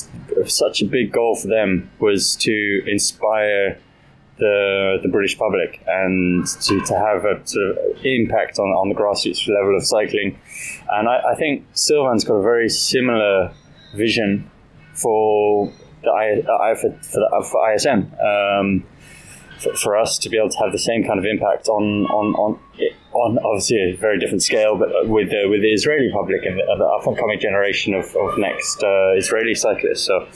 such 0.51 0.83
a 0.83 0.87
big 0.87 1.13
goal 1.13 1.37
for 1.37 1.49
them 1.49 1.91
was 1.99 2.37
to 2.37 2.83
inspire 2.87 3.79
the, 4.39 4.99
the 5.03 5.09
British 5.09 5.39
public 5.39 5.83
and 5.87 6.47
to, 6.47 6.81
to 6.81 6.95
have 6.95 7.25
a 7.25 7.47
sort 7.47 7.77
of 7.77 8.05
impact 8.05 8.59
on, 8.59 8.69
on 8.69 8.89
the 8.89 8.95
grassroots 8.95 9.47
level 9.49 9.77
of 9.77 9.85
cycling. 9.85 10.39
And 10.91 11.09
I, 11.09 11.33
I 11.33 11.35
think 11.35 11.67
Sylvan's 11.75 12.25
got 12.25 12.35
a 12.35 12.43
very 12.43 12.69
similar 12.69 13.53
vision 13.95 14.51
for 14.95 15.73
the 16.03 16.11
I, 16.11 16.75
for, 16.75 16.93
for, 17.03 17.43
for 17.45 17.73
ISN. 17.73 18.13
Um, 18.21 18.85
for, 19.59 19.75
for, 19.77 19.97
us 19.97 20.19
to 20.19 20.29
be 20.29 20.37
able 20.37 20.51
to 20.51 20.59
have 20.59 20.73
the 20.73 20.79
same 20.79 21.05
kind 21.05 21.21
of 21.21 21.25
impact 21.25 21.69
on 21.69 22.05
on 22.07 22.35
on, 22.35 22.59
on 23.13 23.39
obviously 23.45 23.93
a 23.93 23.97
very 23.97 24.19
different 24.19 24.43
scale, 24.43 24.77
but 24.77 24.89
with 25.09 25.31
the, 25.31 25.47
with 25.49 25.63
the 25.63 25.73
Israeli 25.73 26.11
public 26.13 26.45
and 26.45 26.59
the, 26.59 26.65
the 26.79 26.85
up 26.85 27.07
and 27.07 27.17
coming 27.17 27.39
generation 27.39 27.95
of, 27.95 28.05
of 28.17 28.39
next 28.39 28.83
uh, 28.83 29.13
Israeli 29.15 29.55
cyclists. 29.55 30.03
So 30.03 30.27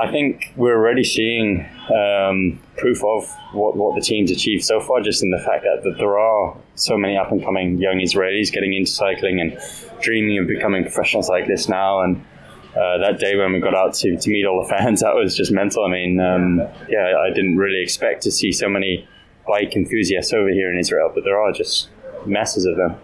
I 0.00 0.10
think 0.10 0.50
we're 0.56 0.76
already 0.76 1.04
seeing 1.04 1.68
um, 1.94 2.58
proof 2.78 3.04
of 3.04 3.30
what, 3.52 3.76
what 3.76 3.94
the 3.94 4.00
team's 4.00 4.30
achieved 4.30 4.64
so 4.64 4.80
far, 4.80 5.02
just 5.02 5.22
in 5.22 5.30
the 5.30 5.38
fact 5.38 5.62
that, 5.64 5.82
that 5.84 5.98
there 5.98 6.18
are 6.18 6.56
so 6.74 6.96
many 6.96 7.18
up 7.18 7.30
and 7.30 7.44
coming 7.44 7.76
young 7.76 7.98
Israelis 7.98 8.50
getting 8.50 8.72
into 8.72 8.90
cycling 8.90 9.42
and 9.42 9.58
dreaming 10.00 10.38
of 10.38 10.48
becoming 10.48 10.84
professional 10.84 11.22
cyclists 11.22 11.68
now. 11.68 12.00
And 12.00 12.24
uh, 12.70 12.96
that 12.98 13.18
day 13.18 13.36
when 13.36 13.52
we 13.52 13.60
got 13.60 13.74
out 13.74 13.92
to, 13.96 14.16
to 14.16 14.30
meet 14.30 14.46
all 14.46 14.62
the 14.62 14.68
fans, 14.74 15.00
that 15.00 15.14
was 15.14 15.36
just 15.36 15.52
mental. 15.52 15.84
I 15.84 15.90
mean, 15.90 16.18
um, 16.18 16.60
yeah, 16.88 17.18
I 17.18 17.28
didn't 17.28 17.58
really 17.58 17.82
expect 17.82 18.22
to 18.22 18.30
see 18.30 18.52
so 18.52 18.70
many 18.70 19.06
bike 19.46 19.76
enthusiasts 19.76 20.32
over 20.32 20.48
here 20.48 20.72
in 20.72 20.78
Israel, 20.78 21.10
but 21.14 21.24
there 21.24 21.38
are 21.38 21.52
just 21.52 21.90
masses 22.24 22.64
of 22.64 22.76
them. 22.78 22.96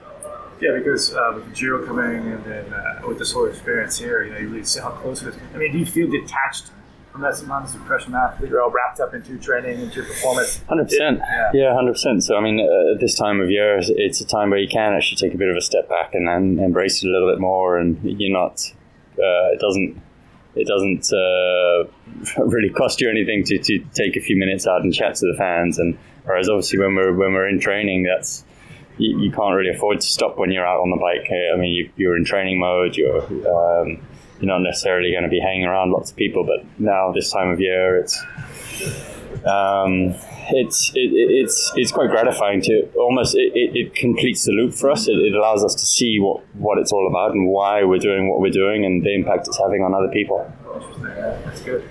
Yeah, 0.63 0.71
because 0.79 1.15
uh, 1.15 1.33
with 1.35 1.45
the 1.45 1.51
Giro 1.51 1.85
coming 1.85 2.33
and 2.33 2.43
then 2.47 2.73
uh, 2.73 3.03
with 3.07 3.19
this 3.19 3.33
whole 3.33 3.45
experience 3.45 3.99
here, 3.99 4.25
you 4.25 4.33
know, 4.33 4.39
you 4.39 4.49
really 4.49 4.65
see 4.65 4.81
how 4.81 4.93
close 4.93 5.21
it 5.21 5.29
is. 5.29 5.37
I 5.55 5.59
mean, 5.59 5.73
do 5.73 5.79
you 5.79 5.85
feel 5.85 6.11
detached 6.11 6.71
from 7.17 7.23
that 7.23 7.37
sometimes 7.37 7.75
professional 7.75 8.19
athlete? 8.19 8.51
You're 8.51 8.63
all 8.63 8.71
wrapped 8.71 9.01
up 9.01 9.15
into 9.15 9.39
training, 9.39 9.81
into 9.81 10.03
performance. 10.03 10.63
Hundred 10.69 10.85
percent. 10.85 11.21
Yeah, 11.55 11.75
hundred 11.75 11.93
percent. 11.93 12.23
So 12.23 12.37
I 12.37 12.41
mean, 12.43 12.61
uh, 12.61 12.95
at 12.95 13.01
this 13.01 13.15
time 13.15 13.41
of 13.41 13.51
year, 13.51 13.79
it's 13.81 14.21
a 14.21 14.27
time 14.27 14.51
where 14.51 14.59
you 14.59 14.69
can 14.69 14.93
actually 14.93 15.17
take 15.17 15.35
a 15.35 15.39
bit 15.39 15.49
of 15.49 15.57
a 15.57 15.63
step 15.63 15.89
back 15.89 16.15
and 16.15 16.29
then 16.29 16.63
embrace 16.63 17.03
it 17.03 17.09
a 17.09 17.11
little 17.11 17.31
bit 17.33 17.41
more, 17.41 17.79
and 17.79 17.99
you're 18.03 18.33
not. 18.33 18.61
Uh, 19.13 19.49
it 19.53 19.61
doesn't. 19.61 20.03
It 20.57 20.67
doesn't 20.67 21.11
uh, 21.13 22.43
really 22.45 22.71
cost 22.71 23.01
you 23.01 23.11
anything 23.11 23.45
to, 23.45 23.59
to 23.59 23.79
take 23.95 24.17
a 24.17 24.21
few 24.21 24.37
minutes 24.37 24.67
out 24.67 24.83
and 24.83 24.93
chat 24.93 25.15
to 25.17 25.27
the 25.27 25.37
fans, 25.39 25.79
and 25.79 25.99
whereas 26.25 26.51
obviously 26.51 26.79
when 26.79 26.95
we're 26.95 27.15
when 27.15 27.33
we're 27.33 27.49
in 27.49 27.61
training, 27.61 28.03
that's 28.03 28.45
you, 28.99 29.21
you 29.21 29.31
can't 29.31 29.55
really 29.55 29.75
afford 29.75 30.03
to 30.03 30.07
stop 30.07 30.37
when 30.37 30.51
you're 30.51 30.67
out 30.67 30.81
on 30.81 30.91
the 30.91 30.97
bike. 30.97 31.31
I 31.31 31.57
mean, 31.57 31.91
you, 31.97 32.11
are 32.11 32.17
in 32.17 32.27
training 32.27 32.61
mode. 32.61 32.95
You're 32.95 33.23
um, 33.23 34.07
you're 34.41 34.47
not 34.53 34.59
necessarily 34.61 35.11
going 35.13 35.25
to 35.25 35.29
be 35.31 35.41
hanging 35.41 35.65
around 35.65 35.93
lots 35.93 36.11
of 36.11 36.17
people. 36.17 36.45
But 36.45 36.65
now 36.79 37.13
this 37.13 37.31
time 37.31 37.51
of 37.51 37.61
year, 37.61 37.99
it's 37.99 38.23
um, 39.47 40.15
it's 40.51 40.91
it, 40.95 41.11
it's 41.13 41.73
it's 41.77 41.93
quite 41.93 42.11
gratifying 42.11 42.61
to 42.63 42.89
almost 42.99 43.35
it, 43.35 43.53
it, 43.55 43.77
it 43.77 43.95
completes 43.95 44.45
the 44.45 44.53
loop 44.53 44.75
for 44.75 44.91
us. 44.91 45.09
It, 45.09 45.13
it, 45.13 45.35
allows 45.35 45.65
us 45.65 45.75
to 45.75 45.87
see 45.87 46.19
what 46.21 46.45
what 46.55 46.79
it's 46.79 46.93
all 46.93 47.07
about 47.09 47.33
and 47.33 47.49
why 47.49 47.85
we're 47.85 47.99
doing 47.99 48.29
what 48.31 48.41
we're 48.41 48.51
doing 48.51 48.85
and 48.85 49.03
the 49.05 49.15
impact 49.15 49.49
it's 49.49 49.59
having 49.59 49.83
on 49.83 49.95
other 49.95 50.09
people. 50.13 50.51
That's 51.45 51.63
good. 51.63 51.85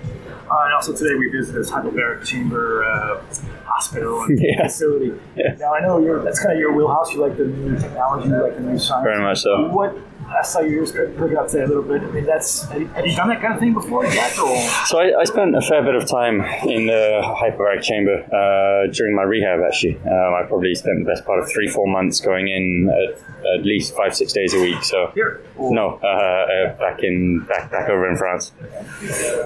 Uh, 0.48 0.62
and 0.64 0.74
also 0.74 0.94
today 0.94 1.14
we 1.16 1.28
visited 1.28 1.60
this 1.60 1.70
hyperbaric 1.70 2.24
chamber 2.24 2.84
uh, 2.84 3.20
hospital 3.64 4.22
and 4.22 4.38
Yeah. 4.42 4.62
facility. 4.62 5.12
Yeah. 5.36 5.56
Now 5.58 5.74
I 5.74 5.80
know 5.80 5.98
you're 5.98 6.22
that's 6.22 6.38
kind 6.38 6.52
of 6.52 6.58
your 6.60 6.72
wheelhouse. 6.72 7.12
You 7.12 7.20
like 7.20 7.36
the 7.36 7.46
new 7.46 7.76
technology, 7.78 8.28
you 8.28 8.42
like 8.42 8.54
the 8.54 8.60
new 8.62 8.78
science. 8.78 9.04
Very 9.04 9.22
much 9.22 9.40
so. 9.40 9.68
What 9.70 9.96
I 10.28 10.42
saw 10.42 10.60
you 10.60 10.80
just 10.80 10.94
perking 10.94 11.36
up 11.36 11.48
today 11.48 11.64
a 11.64 11.66
little 11.66 11.82
bit. 11.82 12.02
I 12.02 12.06
mean, 12.06 12.24
that's 12.24 12.64
have 12.64 12.80
you, 12.80 13.16
done 13.16 13.28
that 13.28 13.40
kind 13.40 13.54
of 13.54 13.60
thing 13.60 13.74
before 13.74 14.04
yet? 14.06 14.38
Or 14.38 14.56
So 14.86 14.98
I, 14.98 15.20
I 15.20 15.24
spent 15.24 15.56
a 15.56 15.60
fair 15.60 15.82
bit 15.82 15.94
of 15.94 16.06
time 16.06 16.40
in 16.68 16.86
the 16.86 17.22
hyperbaric 17.22 17.82
chamber 17.82 18.22
uh, 18.24 18.90
during 18.92 19.14
my 19.14 19.22
rehab. 19.22 19.60
Actually, 19.66 19.98
um, 19.98 20.34
I 20.34 20.44
probably 20.46 20.74
spent 20.74 21.04
the 21.04 21.04
best 21.04 21.24
part 21.24 21.38
of 21.38 21.50
three, 21.50 21.68
four 21.68 21.86
months 21.86 22.20
going 22.20 22.48
in 22.48 22.88
at, 22.88 23.58
at 23.58 23.64
least 23.64 23.94
five, 23.94 24.14
six 24.16 24.32
days 24.32 24.52
a 24.52 24.60
week. 24.60 24.82
So 24.82 25.12
here? 25.14 25.42
No, 25.58 26.00
uh, 26.02 26.06
uh, 26.06 26.78
back 26.78 27.02
in 27.02 27.44
back 27.46 27.70
back 27.70 27.88
over 27.88 28.08
in 28.10 28.16
France. 28.16 28.52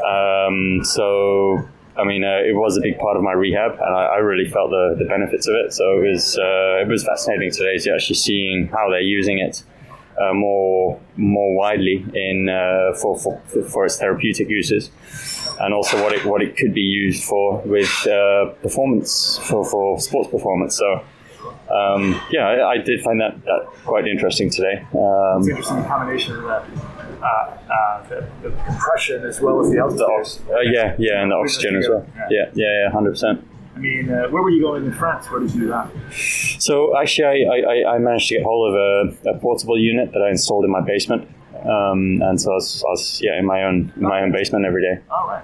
Um, 0.06 0.84
so 0.84 1.68
I 1.96 2.04
mean, 2.04 2.24
uh, 2.24 2.38
it 2.38 2.54
was 2.54 2.78
a 2.78 2.80
big 2.80 2.98
part 2.98 3.18
of 3.18 3.22
my 3.22 3.32
rehab, 3.32 3.72
and 3.72 3.94
I, 3.94 4.04
I 4.04 4.16
really 4.16 4.48
felt 4.48 4.70
the, 4.70 4.96
the 4.98 5.04
benefits 5.04 5.46
of 5.46 5.54
it. 5.56 5.74
So 5.74 6.00
it 6.00 6.10
was 6.10 6.38
uh, 6.38 6.80
it 6.80 6.88
was 6.88 7.04
fascinating 7.04 7.50
today 7.50 7.76
to 7.78 7.94
actually 7.94 8.16
seeing 8.16 8.68
how 8.68 8.88
they're 8.88 9.00
using 9.00 9.38
it 9.38 9.62
uh, 10.20 10.34
more 10.34 11.00
more 11.16 11.54
widely 11.56 12.04
in 12.14 12.48
uh, 12.48 12.94
for, 13.00 13.18
for 13.18 13.40
for 13.72 13.86
its 13.86 13.98
therapeutic 13.98 14.48
uses, 14.48 14.90
and 15.60 15.72
also 15.74 16.02
what 16.02 16.12
it 16.12 16.24
what 16.24 16.42
it 16.42 16.56
could 16.56 16.74
be 16.74 16.80
used 17.04 17.24
for 17.24 17.60
with 17.64 18.06
uh, 18.06 18.50
performance 18.62 19.38
for, 19.48 19.64
for 19.64 19.98
sports 19.98 20.30
performance. 20.30 20.76
So. 20.76 21.02
Um, 21.70 22.20
yeah, 22.32 22.48
I, 22.48 22.72
I 22.72 22.78
did 22.78 23.00
find 23.00 23.20
that, 23.20 23.42
that 23.44 23.60
quite 23.84 24.06
interesting 24.08 24.50
today. 24.50 24.84
Um, 24.92 25.38
It's 25.38 25.48
interesting 25.48 25.84
combination 25.84 26.34
of 26.34 26.42
the, 26.42 26.48
uh, 26.50 27.26
uh, 27.26 28.08
the, 28.08 28.28
the 28.42 28.50
compression 28.66 29.24
as 29.24 29.40
well 29.40 29.60
as 29.60 29.70
the 29.70 29.78
altitude. 29.78 30.50
Uh, 30.50 30.60
yeah, 30.60 30.96
yeah, 30.98 31.22
and 31.22 31.30
the 31.30 31.36
oxygen 31.36 31.76
as 31.76 31.88
well. 31.88 32.04
Yeah, 32.28 32.50
yeah, 32.54 32.66
yeah, 32.82 32.90
hundred 32.90 33.12
percent. 33.12 33.46
I 33.76 33.78
mean, 33.78 34.10
uh, 34.10 34.28
where 34.30 34.42
were 34.42 34.50
you 34.50 34.60
going 34.60 34.84
in 34.84 34.92
France? 34.92 35.30
Where 35.30 35.40
did 35.40 35.54
you 35.54 35.60
do 35.60 35.68
that? 35.68 35.88
So 36.60 36.96
actually, 36.96 37.46
I, 37.46 37.56
I, 37.72 37.94
I 37.94 37.98
managed 37.98 38.28
to 38.28 38.34
get 38.36 38.44
hold 38.44 38.62
of 38.68 38.74
a, 39.26 39.30
a 39.30 39.38
portable 39.38 39.78
unit 39.78 40.12
that 40.12 40.20
I 40.22 40.30
installed 40.30 40.64
in 40.64 40.70
my 40.70 40.82
basement, 40.82 41.26
um, 41.64 42.20
and 42.22 42.40
so 42.40 42.52
I 42.52 42.54
was, 42.54 42.84
I 42.86 42.90
was 42.90 43.20
yeah 43.22 43.38
in 43.38 43.46
my 43.46 43.64
own 43.64 43.92
in 43.96 44.02
my 44.02 44.20
own 44.22 44.30
basement 44.30 44.64
every 44.66 44.82
day. 44.82 45.00
All 45.10 45.26
right. 45.26 45.42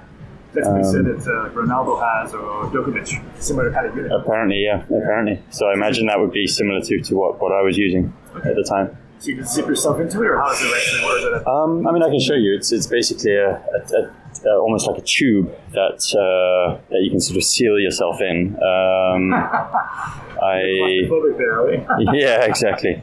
That's 0.52 0.68
what 0.68 0.76
they 0.76 0.82
said 0.84 1.04
that 1.04 1.20
uh, 1.28 1.50
Ronaldo 1.50 2.00
has 2.00 2.32
or 2.32 2.64
Djokovic, 2.70 3.08
similar 3.42 3.70
kind 3.72 3.86
of 3.88 3.96
unit. 3.96 4.10
Apparently, 4.12 4.62
yeah, 4.64 4.82
apparently. 4.84 5.42
So 5.50 5.68
I 5.68 5.74
imagine 5.74 6.06
that 6.06 6.18
would 6.18 6.32
be 6.32 6.46
similar 6.46 6.80
to, 6.80 6.98
to 7.00 7.14
what, 7.14 7.40
what 7.42 7.52
I 7.52 7.60
was 7.60 7.76
using 7.76 8.10
at 8.36 8.54
the 8.54 8.64
time. 8.66 8.96
So 9.18 9.28
you 9.30 9.36
can 9.36 9.44
zip 9.46 9.66
yourself 9.66 10.00
into 10.00 10.22
it, 10.22 10.26
or 10.26 10.38
how 10.38 10.48
does 10.48 10.62
it 10.62 10.72
actually 10.74 11.04
work? 11.04 11.18
Is 11.18 11.24
it 11.24 11.32
a- 11.46 11.48
Um, 11.50 11.86
I 11.86 11.92
mean, 11.92 12.02
I 12.02 12.08
can 12.08 12.20
show 12.20 12.34
you. 12.34 12.54
It's 12.54 12.72
it's 12.72 12.86
basically 12.86 13.34
a, 13.34 13.50
a, 13.50 13.78
a, 13.98 14.48
a 14.50 14.58
almost 14.60 14.86
like 14.86 14.96
a 14.98 15.02
tube 15.02 15.50
that 15.72 16.00
uh, 16.16 16.78
that 16.90 17.00
you 17.02 17.10
can 17.10 17.20
sort 17.20 17.36
of 17.36 17.44
seal 17.44 17.78
yourself 17.78 18.20
in. 18.22 18.56
Um, 18.62 19.32
I 20.42 21.08
claustrophobic 21.08 21.38
there, 21.38 21.62
right? 21.62 21.86
yeah, 22.14 22.44
exactly. 22.44 23.02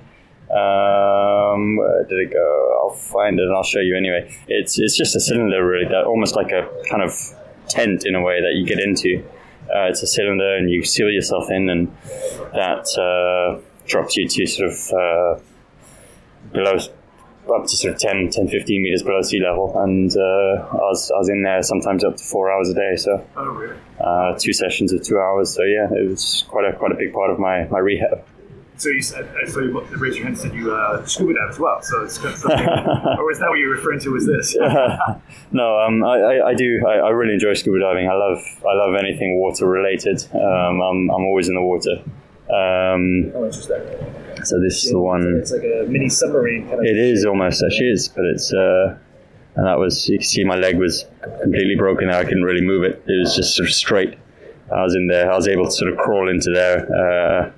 Um, 0.49 1.77
where 1.77 2.05
did 2.07 2.19
it 2.19 2.33
go? 2.33 2.79
I'll 2.83 2.95
find 2.95 3.39
it 3.39 3.43
and 3.43 3.55
I'll 3.55 3.63
show 3.63 3.79
you 3.79 3.97
anyway. 3.97 4.29
It's 4.47 4.77
it's 4.77 4.95
just 4.95 5.15
a 5.15 5.19
cylinder 5.19 5.65
really, 5.65 5.85
that 5.85 6.05
almost 6.05 6.35
like 6.35 6.51
a 6.51 6.69
kind 6.89 7.01
of 7.01 7.11
tent 7.67 8.05
in 8.05 8.15
a 8.15 8.21
way 8.21 8.39
that 8.41 8.53
you 8.55 8.65
get 8.65 8.79
into. 8.79 9.23
Uh, 9.73 9.89
it's 9.89 10.03
a 10.03 10.07
cylinder 10.07 10.55
and 10.55 10.69
you 10.69 10.83
seal 10.83 11.09
yourself 11.09 11.49
in, 11.49 11.69
and 11.69 11.95
that 12.53 12.85
uh, 12.99 13.59
drops 13.87 14.15
you 14.17 14.27
to 14.27 14.45
sort 14.45 14.69
of 14.69 14.93
uh, 14.93 15.39
below 16.51 16.77
up 17.49 17.63
to 17.63 17.75
sort 17.75 17.93
of 17.93 17.99
10, 17.99 18.29
10, 18.29 18.47
15 18.47 18.83
meters 18.83 19.03
below 19.03 19.21
sea 19.21 19.41
level. 19.41 19.73
And 19.81 20.11
uh, 20.15 20.67
I 20.71 20.75
was 20.75 21.11
I 21.13 21.17
was 21.17 21.29
in 21.29 21.43
there 21.43 21.61
sometimes 21.61 22.03
up 22.03 22.17
to 22.17 22.23
four 22.23 22.51
hours 22.51 22.69
a 22.69 22.73
day. 22.73 22.95
So 22.95 23.25
oh, 23.37 23.45
really? 23.45 23.77
uh, 23.99 24.35
two 24.37 24.53
sessions 24.53 24.93
of 24.93 25.03
two 25.03 25.19
hours. 25.19 25.53
So 25.53 25.63
yeah, 25.63 25.87
it 25.91 26.09
was 26.09 26.45
quite 26.47 26.65
a 26.65 26.77
quite 26.77 26.91
a 26.91 26.95
big 26.95 27.13
part 27.13 27.31
of 27.31 27.39
my 27.39 27.65
my 27.65 27.79
rehab. 27.79 28.23
So 28.75 28.89
you 28.89 29.03
said, 29.03 29.29
I 29.41 29.47
saw 29.47 29.59
you 29.59 29.79
raise 29.97 30.15
your 30.17 30.25
hand 30.25 30.35
and 30.35 30.37
said 30.37 30.53
you 30.55 30.73
uh, 30.73 31.05
scuba 31.05 31.33
dive 31.35 31.51
as 31.51 31.59
well. 31.59 31.79
So 31.83 32.03
it's 32.03 32.17
kind 32.17 32.33
of 32.33 32.39
something, 32.39 32.67
or 33.19 33.31
is 33.31 33.39
that 33.39 33.47
what 33.47 33.59
you're 33.59 33.69
referring 33.71 33.99
to 34.01 34.17
as 34.17 34.25
this? 34.25 34.55
no, 35.51 35.79
um, 35.79 36.03
I, 36.03 36.17
I, 36.17 36.49
I 36.49 36.53
do. 36.55 36.83
I, 36.87 36.93
I 36.95 37.09
really 37.09 37.35
enjoy 37.35 37.53
scuba 37.53 37.79
diving. 37.79 38.09
I 38.09 38.13
love 38.15 38.39
I 38.67 38.73
love 38.73 38.95
anything 38.95 39.37
water 39.39 39.67
related. 39.67 40.25
Um, 40.33 40.81
I'm, 40.81 41.09
I'm 41.11 41.23
always 41.23 41.49
in 41.49 41.55
the 41.55 41.61
water. 41.61 42.01
Um, 42.49 43.31
Oh, 43.35 43.45
interesting. 43.45 43.77
So 44.43 44.59
this 44.59 44.83
is 44.83 44.91
the 44.91 44.99
one. 44.99 45.37
It's 45.39 45.51
like 45.51 45.63
a 45.63 45.85
mini 45.87 46.09
submarine 46.09 46.67
kind 46.67 46.79
of. 46.79 46.85
It 46.85 46.97
is 46.97 47.25
almost 47.25 47.63
actually 47.63 47.89
is, 47.89 48.07
but 48.07 48.25
it's 48.25 48.53
uh, 48.53 48.97
and 49.55 49.67
that 49.67 49.77
was 49.77 50.09
you 50.09 50.17
can 50.17 50.25
see 50.25 50.43
my 50.43 50.55
leg 50.55 50.77
was 50.77 51.05
completely 51.41 51.75
broken. 51.75 52.09
I 52.09 52.23
couldn't 52.23 52.43
really 52.43 52.65
move 52.65 52.83
it. 52.83 53.03
It 53.07 53.19
was 53.23 53.35
just 53.35 53.55
sort 53.55 53.69
of 53.69 53.75
straight. 53.75 54.17
I 54.73 54.83
was 54.83 54.95
in 54.95 55.07
there. 55.07 55.31
I 55.31 55.35
was 55.35 55.47
able 55.47 55.65
to 55.65 55.71
sort 55.71 55.91
of 55.91 55.99
crawl 55.99 56.29
into 56.29 56.51
there 56.51 56.87
uh, 56.91 57.51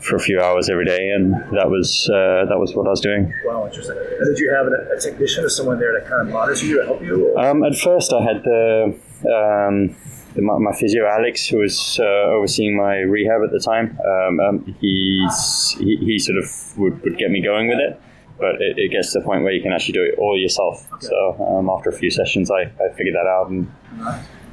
for 0.00 0.16
a 0.16 0.20
few 0.20 0.40
hours 0.40 0.70
every 0.70 0.86
day, 0.86 1.10
and 1.10 1.34
that 1.52 1.68
was 1.68 2.08
uh, 2.08 2.46
that 2.48 2.58
was 2.58 2.74
what 2.74 2.86
I 2.86 2.90
was 2.90 3.00
doing. 3.00 3.32
Wow, 3.44 3.66
interesting. 3.66 3.96
And 3.98 4.34
did 4.34 4.38
you 4.38 4.54
have 4.54 4.66
a, 4.66 4.96
a 4.96 5.00
technician 5.00 5.44
or 5.44 5.48
someone 5.48 5.78
there 5.78 5.98
to 5.98 6.08
kind 6.08 6.26
of 6.26 6.32
monitor 6.32 6.64
you 6.64 6.80
to 6.80 6.86
help 6.86 7.02
you? 7.02 7.36
Um, 7.36 7.62
at 7.64 7.76
first, 7.76 8.12
I 8.12 8.22
had 8.22 8.42
the, 8.42 8.98
um, 9.28 9.88
the 9.88 10.17
my, 10.42 10.58
my 10.58 10.72
physio 10.72 11.06
Alex, 11.06 11.46
who 11.46 11.58
was 11.58 11.98
uh, 12.00 12.04
overseeing 12.34 12.76
my 12.76 12.98
rehab 12.98 13.42
at 13.44 13.50
the 13.50 13.60
time. 13.60 13.98
Um, 14.04 14.40
um, 14.40 14.76
he's 14.80 15.76
he, 15.78 15.96
he 15.96 16.18
sort 16.18 16.38
of 16.38 16.78
would, 16.78 17.02
would 17.02 17.18
get 17.18 17.30
me 17.30 17.42
going 17.42 17.68
with 17.68 17.78
it, 17.78 18.00
but 18.38 18.56
it, 18.60 18.78
it 18.78 18.90
gets 18.90 19.12
to 19.12 19.20
the 19.20 19.24
point 19.24 19.42
where 19.42 19.52
you 19.52 19.62
can 19.62 19.72
actually 19.72 19.94
do 19.94 20.04
it 20.04 20.18
all 20.18 20.36
yourself. 20.38 20.86
So 21.00 21.36
um, 21.58 21.68
after 21.70 21.90
a 21.90 21.92
few 21.92 22.10
sessions, 22.10 22.50
I, 22.50 22.62
I 22.62 22.92
figured 22.96 23.14
that 23.14 23.26
out 23.26 23.50
and 23.50 23.70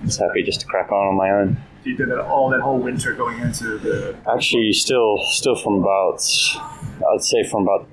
was 0.03 0.17
happy 0.17 0.43
just 0.43 0.61
to 0.61 0.67
crack 0.67 0.91
on 0.91 1.07
on 1.07 1.15
my 1.15 1.31
own. 1.31 1.57
So 1.83 1.89
you 1.89 1.97
did 1.97 2.09
that 2.09 2.19
all 2.19 2.49
that 2.49 2.61
whole 2.61 2.79
winter 2.79 3.13
going 3.13 3.39
into 3.39 3.77
the. 3.77 4.15
Actually, 4.27 4.73
still 4.73 5.17
still 5.31 5.55
from 5.55 5.75
about 5.75 6.21
I'd 7.13 7.23
say 7.23 7.43
from 7.43 7.63
about 7.63 7.87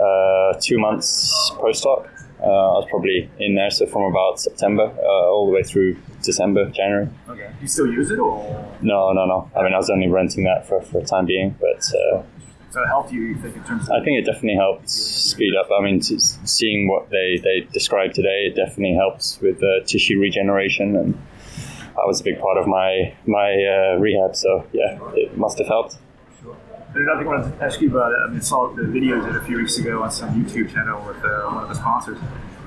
uh, 0.00 0.58
two 0.60 0.78
months 0.78 1.50
post-op. 1.56 2.08
Uh, 2.40 2.46
I 2.46 2.76
was 2.76 2.86
probably 2.90 3.30
in 3.38 3.54
there, 3.54 3.70
so 3.70 3.86
from 3.86 4.02
about 4.02 4.38
September 4.38 4.82
uh, 4.82 5.30
all 5.30 5.46
the 5.46 5.52
way 5.52 5.62
through 5.62 5.96
December, 6.24 6.68
January. 6.70 7.08
Okay. 7.28 7.50
You 7.60 7.68
still 7.68 7.86
use 7.86 8.10
it, 8.10 8.18
or 8.18 8.74
No, 8.82 9.12
no, 9.12 9.26
no. 9.26 9.50
I 9.56 9.62
mean, 9.62 9.74
I 9.74 9.76
was 9.76 9.90
only 9.90 10.08
renting 10.08 10.44
that 10.44 10.66
for, 10.66 10.80
for 10.82 11.00
the 11.00 11.06
time 11.06 11.26
being, 11.26 11.56
but 11.60 11.84
uh, 11.94 12.22
so 12.74 12.82
it 12.82 12.88
helped 12.88 13.12
you? 13.12 13.22
You 13.22 13.36
think 13.36 13.56
in 13.56 13.62
terms 13.62 13.84
of? 13.84 13.92
I 13.92 14.02
think 14.02 14.18
it 14.18 14.26
definitely 14.26 14.56
helped 14.56 14.90
speed 14.90 15.54
up. 15.54 15.68
I 15.70 15.80
mean, 15.80 16.00
t- 16.00 16.18
seeing 16.18 16.88
what 16.88 17.08
they, 17.08 17.38
they 17.40 17.68
described 17.72 18.16
today, 18.16 18.50
it 18.50 18.56
definitely 18.56 18.96
helps 18.96 19.40
with 19.40 19.62
uh, 19.62 19.84
tissue 19.86 20.18
regeneration, 20.18 20.96
and 20.96 21.14
that 21.14 22.04
was 22.04 22.20
a 22.20 22.24
big 22.24 22.40
part 22.40 22.58
of 22.58 22.66
my 22.66 23.14
my 23.26 23.52
uh, 23.52 23.98
rehab. 24.00 24.34
So 24.34 24.66
yeah, 24.72 24.98
it 25.14 25.38
must 25.38 25.58
have 25.58 25.68
helped. 25.68 25.98
And 26.94 27.02
another 27.02 27.20
thing 27.20 27.28
I 27.28 27.36
wanted 27.36 27.58
to 27.58 27.64
ask 27.64 27.80
you 27.80 27.90
about, 27.90 28.12
I 28.12 28.26
mean, 28.28 28.38
I 28.38 28.40
saw 28.40 28.72
the 28.74 28.84
video 28.84 29.16
you 29.16 29.26
did 29.26 29.36
a 29.36 29.44
few 29.44 29.56
weeks 29.56 29.78
ago 29.78 30.02
on 30.02 30.10
some 30.10 30.30
YouTube 30.30 30.72
channel 30.72 31.04
with 31.06 31.24
uh, 31.24 31.50
one 31.50 31.62
of 31.62 31.68
the 31.68 31.74
sponsors. 31.76 32.18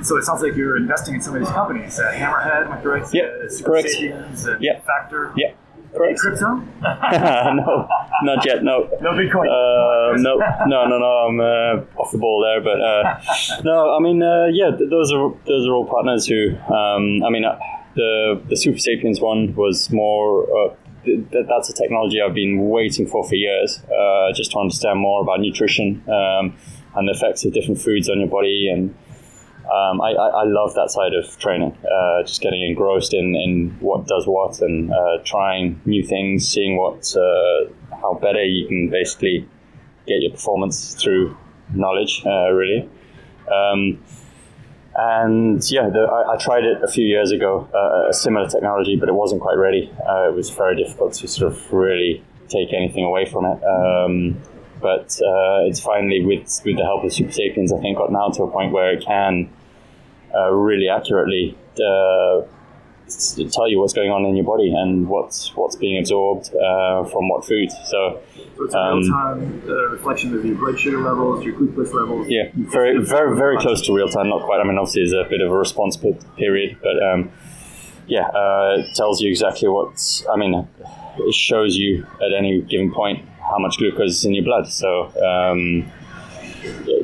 So 0.03 0.17
it 0.17 0.23
sounds 0.23 0.41
like 0.41 0.55
you're 0.55 0.77
investing 0.77 1.15
in 1.15 1.21
some 1.21 1.35
of 1.35 1.39
these 1.41 1.49
companies. 1.49 1.99
Uh, 1.99 2.11
Hammerhead, 2.11 2.65
am 2.67 2.71
I 2.73 2.81
correct? 2.81 3.09
Yep, 3.13 3.25
uh, 3.45 3.49
Super 3.49 3.69
correct. 3.69 3.89
Sapiens, 3.89 4.45
and 4.45 4.61
Yep. 4.63 4.85
Factor. 4.85 5.33
Yeah, 5.35 5.51
correct. 5.95 6.19
Crypto? 6.19 6.55
no, 6.81 7.87
not 8.23 8.45
yet. 8.45 8.63
No. 8.63 8.89
No 9.01 9.11
Bitcoin. 9.11 9.47
Uh, 9.47 10.17
no, 10.17 10.37
no, 10.67 10.87
no, 10.87 10.97
no. 10.99 11.05
I'm 11.05 11.39
uh, 11.39 11.99
off 12.01 12.11
the 12.11 12.17
ball 12.19 12.41
there, 12.41 12.61
but 12.61 12.79
uh, 12.79 13.61
no. 13.63 13.95
I 13.95 13.99
mean, 13.99 14.21
uh, 14.21 14.47
yeah, 14.51 14.69
th- 14.75 14.89
those 14.89 15.11
are 15.11 15.33
those 15.45 15.67
are 15.67 15.73
all 15.73 15.85
partners 15.87 16.25
who. 16.27 16.55
Um, 16.73 17.23
I 17.23 17.29
mean, 17.29 17.45
uh, 17.45 17.57
the 17.95 18.41
the 18.49 18.55
Super 18.55 18.77
Sapiens 18.79 19.19
one 19.19 19.55
was 19.55 19.89
more. 19.91 20.43
Uh, 20.43 20.75
th- 21.05 21.29
th- 21.31 21.45
that's 21.49 21.69
a 21.69 21.73
technology 21.73 22.21
I've 22.21 22.35
been 22.35 22.69
waiting 22.69 23.07
for 23.07 23.27
for 23.27 23.35
years, 23.35 23.81
uh, 23.85 24.31
just 24.35 24.51
to 24.51 24.59
understand 24.59 24.99
more 24.99 25.21
about 25.23 25.39
nutrition 25.39 26.03
um, 26.07 26.55
and 26.95 27.07
the 27.07 27.13
effects 27.13 27.45
of 27.45 27.53
different 27.53 27.81
foods 27.81 28.09
on 28.09 28.19
your 28.19 28.29
body 28.29 28.69
and. 28.71 28.93
Um, 29.67 30.01
I, 30.01 30.11
I, 30.11 30.27
I 30.27 30.43
love 30.45 30.73
that 30.75 30.89
side 30.89 31.13
of 31.13 31.37
training, 31.39 31.77
uh, 31.83 32.23
just 32.23 32.41
getting 32.41 32.61
engrossed 32.61 33.13
in, 33.13 33.35
in 33.35 33.75
what 33.79 34.07
does 34.07 34.25
what 34.25 34.61
and 34.61 34.91
uh, 34.91 35.17
trying 35.25 35.81
new 35.85 36.03
things, 36.03 36.47
seeing 36.47 36.77
what 36.77 37.15
uh, 37.15 37.69
how 38.01 38.13
better 38.21 38.43
you 38.43 38.67
can 38.67 38.89
basically 38.89 39.47
get 40.07 40.21
your 40.21 40.31
performance 40.31 40.95
through 40.95 41.35
knowledge, 41.73 42.23
uh, 42.25 42.49
really. 42.51 42.89
Um, 43.53 44.01
and 44.95 45.61
yeah, 45.69 45.89
the, 45.89 45.99
I, 45.99 46.33
I 46.33 46.37
tried 46.37 46.63
it 46.63 46.81
a 46.81 46.87
few 46.87 47.05
years 47.05 47.31
ago, 47.31 47.67
uh, 47.73 48.09
a 48.09 48.13
similar 48.13 48.49
technology, 48.49 48.95
but 48.95 49.09
it 49.09 49.15
wasn't 49.15 49.41
quite 49.41 49.57
ready. 49.57 49.91
Uh, 50.07 50.29
it 50.29 50.33
was 50.33 50.49
very 50.49 50.81
difficult 50.81 51.13
to 51.15 51.27
sort 51.27 51.51
of 51.51 51.73
really 51.73 52.23
take 52.47 52.73
anything 52.73 53.03
away 53.03 53.25
from 53.25 53.45
it. 53.45 53.63
Um, 53.63 54.41
but 54.81 55.19
uh, 55.21 55.67
it's 55.67 55.79
finally, 55.79 56.23
with 56.25 56.61
with 56.65 56.77
the 56.77 56.83
help 56.83 57.03
of 57.03 57.13
Super 57.13 57.31
Sapiens, 57.31 57.71
I 57.73 57.79
think 57.79 57.97
got 57.97 58.11
now 58.11 58.29
to 58.29 58.43
a 58.43 58.51
point 58.51 58.71
where 58.71 58.93
it 58.93 59.03
can 59.03 59.49
uh, 60.35 60.51
really 60.51 60.89
accurately 60.89 61.57
uh, 61.75 62.41
tell 63.51 63.69
you 63.69 63.79
what's 63.79 63.93
going 63.93 64.11
on 64.11 64.25
in 64.25 64.35
your 64.35 64.45
body 64.45 64.73
and 64.75 65.07
what's 65.07 65.55
what's 65.55 65.75
being 65.75 65.97
absorbed 65.97 66.53
uh, 66.53 67.03
from 67.05 67.29
what 67.29 67.45
food. 67.45 67.71
So 67.85 68.21
So 68.55 68.63
it's 68.65 68.73
a 68.73 68.79
um, 68.79 68.99
real 68.99 69.11
time 69.11 69.63
uh, 69.67 69.89
reflection 69.89 70.35
of 70.35 70.45
your 70.45 70.55
blood 70.55 70.79
sugar 70.79 70.99
levels, 70.99 71.43
your 71.43 71.55
glucose 71.55 71.93
levels. 71.93 72.27
yeah, 72.29 72.49
very 72.53 73.03
very 73.03 73.35
very 73.35 73.57
close 73.57 73.81
to 73.87 73.93
real 73.93 74.09
time. 74.09 74.29
Not 74.29 74.43
quite. 74.43 74.59
I 74.59 74.63
mean, 74.63 74.77
obviously, 74.77 75.03
there's 75.03 75.25
a 75.25 75.29
bit 75.29 75.41
of 75.41 75.51
a 75.51 75.57
response 75.57 75.97
period, 76.37 76.77
but 76.81 77.01
um, 77.01 77.31
yeah, 78.07 78.27
uh, 78.27 78.77
it 78.79 78.95
tells 78.95 79.21
you 79.21 79.29
exactly 79.29 79.69
what's. 79.69 80.25
I 80.27 80.35
mean, 80.35 80.67
it 81.17 81.33
shows 81.33 81.77
you 81.77 82.05
at 82.21 82.33
any 82.37 82.61
given 82.61 82.93
point 82.93 83.25
how 83.49 83.59
much 83.59 83.77
glucose 83.77 84.11
is 84.11 84.25
in 84.25 84.33
your 84.33 84.43
blood. 84.43 84.67
So 84.67 85.11
um, 85.25 85.91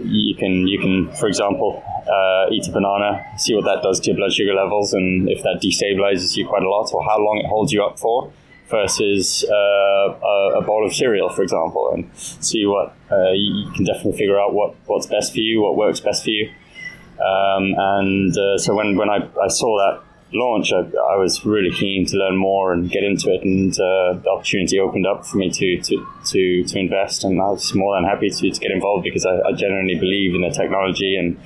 you 0.03 0.35
can 0.35 0.67
you 0.67 0.79
can, 0.79 1.13
for 1.15 1.27
example, 1.27 1.83
uh, 1.85 2.51
eat 2.51 2.67
a 2.67 2.71
banana, 2.71 3.23
see 3.37 3.55
what 3.55 3.65
that 3.65 3.81
does 3.81 3.99
to 4.01 4.11
your 4.11 4.17
blood 4.17 4.33
sugar 4.33 4.53
levels, 4.53 4.93
and 4.93 5.29
if 5.29 5.43
that 5.43 5.61
destabilizes 5.63 6.35
you 6.35 6.47
quite 6.47 6.63
a 6.63 6.69
lot, 6.69 6.91
or 6.93 7.03
how 7.03 7.17
long 7.17 7.37
it 7.37 7.47
holds 7.47 7.71
you 7.71 7.83
up 7.83 7.99
for, 7.99 8.31
versus 8.69 9.45
uh, 9.49 9.53
a, 9.53 10.59
a, 10.59 10.61
bowl 10.61 10.85
of 10.85 10.93
cereal, 10.93 11.29
for 11.29 11.43
example, 11.43 11.91
and 11.93 12.09
see 12.17 12.65
what 12.65 12.95
uh, 13.11 13.31
you, 13.31 13.71
can 13.75 13.85
definitely 13.85 14.17
figure 14.17 14.39
out 14.39 14.53
what, 14.53 14.75
what's 14.85 15.05
best 15.05 15.33
for 15.33 15.39
you, 15.39 15.61
what 15.61 15.75
works 15.75 15.99
best 15.99 16.23
for 16.23 16.31
you. 16.31 16.49
Um, 17.19 17.75
and 17.77 18.35
uh, 18.37 18.57
so 18.57 18.73
when, 18.73 18.97
when 18.97 19.09
I, 19.09 19.29
I 19.41 19.47
saw 19.47 19.77
that 19.77 20.02
launch, 20.33 20.71
I, 20.73 20.79
I, 20.79 21.15
was 21.17 21.45
really 21.45 21.71
keen 21.71 22.05
to 22.07 22.17
learn 22.17 22.35
more 22.35 22.73
and 22.73 22.89
get 22.89 23.03
into 23.03 23.31
it, 23.31 23.43
and 23.43 23.71
uh, 23.73 24.19
the 24.21 24.29
opportunity 24.29 24.79
opened 24.79 25.05
up 25.05 25.25
for 25.25 25.37
me 25.37 25.49
to, 25.49 25.81
to, 25.81 26.07
to, 26.25 26.63
to 26.63 26.79
invest, 26.79 27.23
and 27.23 27.39
I 27.41 27.49
was 27.49 27.73
more 27.73 27.95
than 27.95 28.05
happy 28.05 28.29
to, 28.29 28.51
to 28.51 28.59
get 28.59 28.71
involved 28.71 29.03
because 29.03 29.25
I, 29.25 29.39
I 29.47 29.51
genuinely 29.53 29.95
believe 29.95 30.35
in 30.35 30.41
the 30.41 30.49
technology, 30.49 31.15
and 31.15 31.37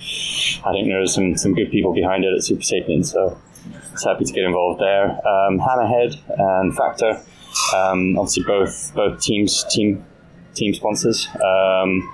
I 0.65 0.71
think 0.71 0.88
there 0.88 1.02
are 1.02 1.08
some, 1.08 1.38
some 1.38 1.54
good 1.54 1.71
people 1.71 1.93
behind 1.93 2.23
it 2.26 2.34
at 2.34 2.43
Super 2.43 2.63
Sapiens, 2.63 3.12
so 3.12 3.38
I 3.65 3.91
was 3.91 4.04
happy 4.04 4.26
to 4.26 4.34
get 4.34 4.43
involved 4.43 4.82
there. 4.82 5.06
Um, 5.06 5.60
Hammerhead 5.60 6.17
and 6.38 6.76
Factor, 6.76 7.21
um, 7.76 8.17
obviously 8.17 8.43
both 8.43 8.93
both 8.95 9.19
teams 9.21 9.63
team 9.69 10.06
team 10.54 10.73
sponsors. 10.73 11.28
Um, 11.36 12.13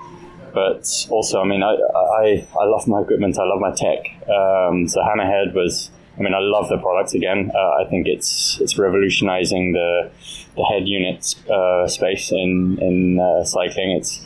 but 0.54 0.86
also, 1.10 1.40
I 1.40 1.44
mean, 1.44 1.62
I, 1.64 1.74
I, 1.74 2.46
I 2.58 2.64
love 2.66 2.86
my 2.86 3.00
equipment. 3.02 3.38
I 3.38 3.42
love 3.42 3.58
my 3.58 3.72
tech. 3.72 4.06
Um, 4.28 4.86
so 4.86 5.00
Hammerhead 5.00 5.52
was 5.52 5.90
I 6.16 6.22
mean, 6.22 6.34
I 6.34 6.38
love 6.40 6.68
the 6.68 6.78
product 6.78 7.14
again. 7.14 7.50
Uh, 7.54 7.82
I 7.82 7.88
think 7.88 8.06
it's 8.06 8.60
it's 8.60 8.78
revolutionizing 8.78 9.72
the 9.72 10.10
the 10.56 10.64
head 10.64 10.86
unit 10.86 11.34
uh, 11.50 11.88
space 11.88 12.30
in 12.30 12.78
in 12.80 13.20
uh, 13.20 13.44
cycling. 13.44 13.92
It's 13.92 14.24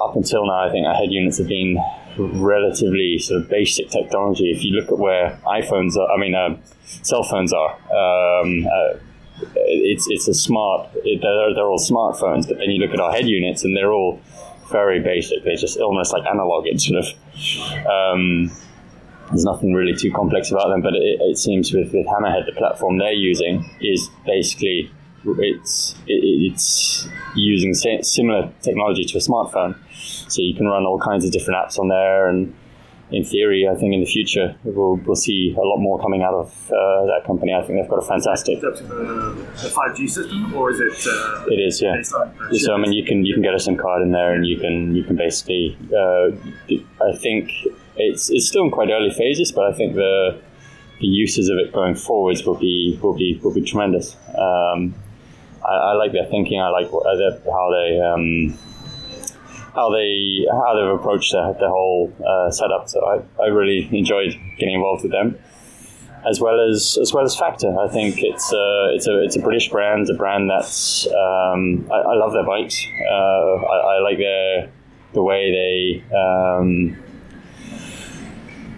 up 0.00 0.16
until 0.16 0.46
now, 0.46 0.66
I 0.66 0.70
think 0.70 0.86
our 0.86 0.94
head 0.94 1.10
units 1.10 1.38
have 1.38 1.48
been 1.48 1.78
relatively 2.16 3.18
sort 3.18 3.42
of 3.42 3.48
basic 3.48 3.90
technology. 3.90 4.50
If 4.50 4.64
you 4.64 4.72
look 4.72 4.90
at 4.90 4.98
where 4.98 5.38
iPhones 5.46 5.96
are, 5.96 6.10
I 6.10 6.18
mean, 6.18 6.34
uh, 6.34 6.56
cell 7.02 7.22
phones 7.22 7.52
are. 7.52 7.74
Um, 7.74 8.66
uh, 8.66 8.98
it's 9.56 10.06
it's 10.08 10.28
a 10.28 10.34
smart. 10.34 10.90
It, 10.96 11.20
they're, 11.22 11.54
they're 11.54 11.66
all 11.66 11.78
smartphones, 11.78 12.46
but 12.46 12.58
then 12.58 12.70
you 12.70 12.80
look 12.80 12.92
at 12.92 13.00
our 13.00 13.12
head 13.12 13.26
units, 13.26 13.64
and 13.64 13.76
they're 13.76 13.92
all 13.92 14.20
very 14.70 15.00
basic. 15.00 15.44
They're 15.44 15.56
just 15.56 15.78
almost 15.78 16.12
like 16.12 16.24
analog. 16.26 16.66
It's 16.66 16.86
sort 16.86 17.04
of 17.04 17.86
um, 17.86 18.50
there's 19.30 19.44
nothing 19.44 19.72
really 19.72 19.94
too 19.94 20.10
complex 20.12 20.50
about 20.50 20.68
them, 20.68 20.82
but 20.82 20.94
it, 20.94 21.20
it 21.20 21.38
seems 21.38 21.72
with, 21.72 21.92
with 21.92 22.06
Hammerhead, 22.06 22.46
the 22.46 22.52
platform 22.52 22.98
they're 22.98 23.12
using 23.12 23.64
is 23.80 24.08
basically 24.26 24.90
it's 25.24 25.94
it, 26.06 26.22
it's 26.52 27.08
using 27.36 27.74
similar 27.74 28.52
technology 28.62 29.04
to 29.04 29.18
a 29.18 29.20
smartphone, 29.20 29.76
so 29.92 30.42
you 30.42 30.54
can 30.54 30.66
run 30.66 30.84
all 30.84 30.98
kinds 30.98 31.24
of 31.24 31.32
different 31.32 31.58
apps 31.58 31.78
on 31.78 31.88
there. 31.88 32.28
And 32.28 32.54
in 33.12 33.24
theory, 33.24 33.68
I 33.68 33.74
think 33.74 33.92
in 33.92 34.00
the 34.00 34.06
future 34.06 34.56
we'll, 34.64 34.96
we'll 34.96 35.16
see 35.16 35.54
a 35.56 35.60
lot 35.60 35.78
more 35.78 36.00
coming 36.00 36.22
out 36.22 36.34
of 36.34 36.48
uh, 36.70 37.06
that 37.06 37.22
company. 37.26 37.52
I 37.52 37.62
think 37.62 37.80
they've 37.80 37.90
got 37.90 37.98
a 37.98 38.06
fantastic. 38.06 38.60
The 38.60 39.72
five 39.74 39.96
G 39.96 40.08
system, 40.08 40.54
or 40.54 40.70
is 40.70 40.80
it? 40.80 41.06
Uh, 41.06 41.44
it 41.48 41.60
is, 41.60 41.82
yeah. 41.82 42.00
So 42.02 42.74
I 42.74 42.78
mean, 42.78 42.92
you 42.92 43.04
can 43.04 43.24
you 43.24 43.34
can 43.34 43.42
get 43.42 43.54
a 43.54 43.60
SIM 43.60 43.76
card 43.76 44.02
in 44.02 44.12
there, 44.12 44.34
and 44.34 44.46
you 44.46 44.58
can 44.58 44.94
you 44.94 45.04
can 45.04 45.16
basically. 45.16 45.76
Uh, 45.94 46.30
I 47.04 47.16
think 47.16 47.52
it's 47.96 48.30
it's 48.30 48.46
still 48.46 48.64
in 48.64 48.70
quite 48.70 48.90
early 48.90 49.10
phases, 49.10 49.52
but 49.52 49.64
I 49.66 49.72
think 49.72 49.94
the 49.94 50.40
the 51.00 51.06
uses 51.06 51.48
of 51.48 51.58
it 51.58 51.72
going 51.72 51.94
forwards 51.94 52.44
will 52.44 52.58
be 52.58 52.98
will 53.02 53.14
be 53.14 53.40
will 53.42 53.54
be 53.54 53.62
tremendous. 53.62 54.16
Um, 54.28 54.94
I, 55.64 55.74
I, 55.74 55.92
like 55.94 56.12
their 56.12 56.26
thinking. 56.26 56.60
I 56.60 56.68
like 56.68 56.90
how 56.90 57.70
they 57.70 58.00
um, 58.00 58.58
how 59.74 59.90
they 59.90 60.46
how 60.50 60.74
they've 60.74 61.00
approached 61.00 61.32
the, 61.32 61.56
the 61.58 61.68
whole 61.68 62.12
uh, 62.26 62.50
setup. 62.50 62.88
So 62.88 63.00
I, 63.04 63.42
I 63.42 63.46
really 63.48 63.88
enjoyed 63.96 64.38
getting 64.58 64.74
involved 64.74 65.02
with 65.02 65.12
them, 65.12 65.38
as 66.28 66.40
well 66.40 66.60
as 66.68 66.98
as 67.00 67.12
well 67.12 67.24
as 67.24 67.36
Factor. 67.36 67.78
I 67.78 67.88
think 67.88 68.22
it's 68.22 68.52
a 68.52 68.92
it's 68.94 69.06
a 69.06 69.22
it's 69.22 69.36
a 69.36 69.40
British 69.40 69.70
brand, 69.70 70.08
a 70.10 70.14
brand 70.14 70.50
that's 70.50 71.06
um, 71.06 71.88
I, 71.90 71.96
I, 71.96 72.14
love 72.14 72.32
their 72.32 72.46
bikes. 72.46 72.76
Uh, 73.10 73.54
I, 73.56 73.96
I, 73.96 74.00
like 74.00 74.18
their 74.18 74.70
the 75.12 75.22
way 75.22 75.50
they 75.50 76.16
um, 76.16 76.96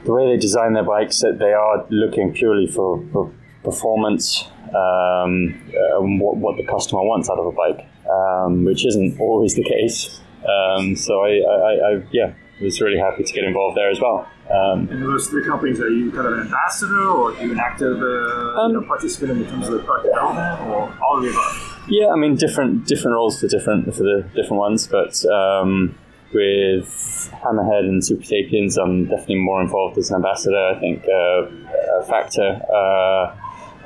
the 0.05 0.13
way 0.13 0.27
they 0.27 0.39
design 0.39 0.73
their 0.73 0.85
bikes, 0.85 1.21
that 1.21 1.39
they 1.39 1.53
are 1.53 1.87
looking 1.91 2.33
purely 2.33 2.67
for, 2.67 3.05
for 3.13 3.33
performance, 3.63 4.45
um, 4.75 5.55
uh, 5.69 6.01
what, 6.01 6.37
what, 6.37 6.57
the 6.57 6.67
customer 6.67 7.03
wants 7.03 7.31
out 7.31 7.39
of 7.39 7.47
a 7.47 7.53
bike, 7.53 7.87
um, 8.11 8.65
which 8.65 8.87
isn't 8.87 9.21
always 9.21 9.55
the 9.55 9.65
case. 9.65 10.21
Um, 10.43 10.97
so 10.97 11.21
I, 11.21 11.29
I, 11.29 11.73
I, 11.93 12.03
yeah, 12.11 12.35
was 12.63 12.81
really 12.81 12.99
happy 12.99 13.25
to 13.25 13.33
get 13.33 13.45
involved 13.45 13.77
there 13.77 13.91
as 13.91 14.01
well. 14.01 14.29
Um, 14.51 14.89
and 14.91 15.03
those 15.03 15.29
three 15.29 15.45
companies, 15.45 15.81
are 15.81 15.89
you 15.89 16.11
kind 16.13 16.27
of 16.27 16.35
an 16.35 16.41
ambassador 16.41 17.09
or 17.09 17.33
are 17.33 17.43
you 17.43 17.53
an 17.53 17.59
active 17.59 17.99
uh, 17.99 18.67
you 18.67 18.73
know, 18.73 18.79
um, 18.79 18.85
participant 18.87 19.43
in 19.43 19.47
terms 19.47 19.69
of 19.69 19.75
the 19.75 19.79
product 19.81 20.09
development 20.09 20.61
or 20.63 20.95
all 21.03 21.19
of 21.19 21.23
the 21.23 21.31
above? 21.31 21.69
Yeah, 21.89 22.11
I 22.11 22.17
mean 22.17 22.37
different 22.37 22.87
different 22.87 23.15
roles 23.15 23.41
for 23.41 23.49
different 23.49 23.93
for 23.95 24.03
the 24.03 24.29
different 24.35 24.61
ones, 24.61 24.87
but 24.87 25.25
um, 25.27 25.99
with 26.33 27.31
Hammerhead 27.43 27.81
and 27.81 28.05
Super 28.05 28.25
Sapiens, 28.25 28.77
I'm 28.77 29.05
definitely 29.05 29.37
more 29.41 29.61
involved 29.61 29.99
as 29.99 30.11
an 30.11 30.17
ambassador. 30.17 30.57
I 30.57 30.79
think 30.79 31.05
uh, 31.05 32.01
a 32.01 32.05
factor. 32.07 32.61
Uh, 32.73 33.37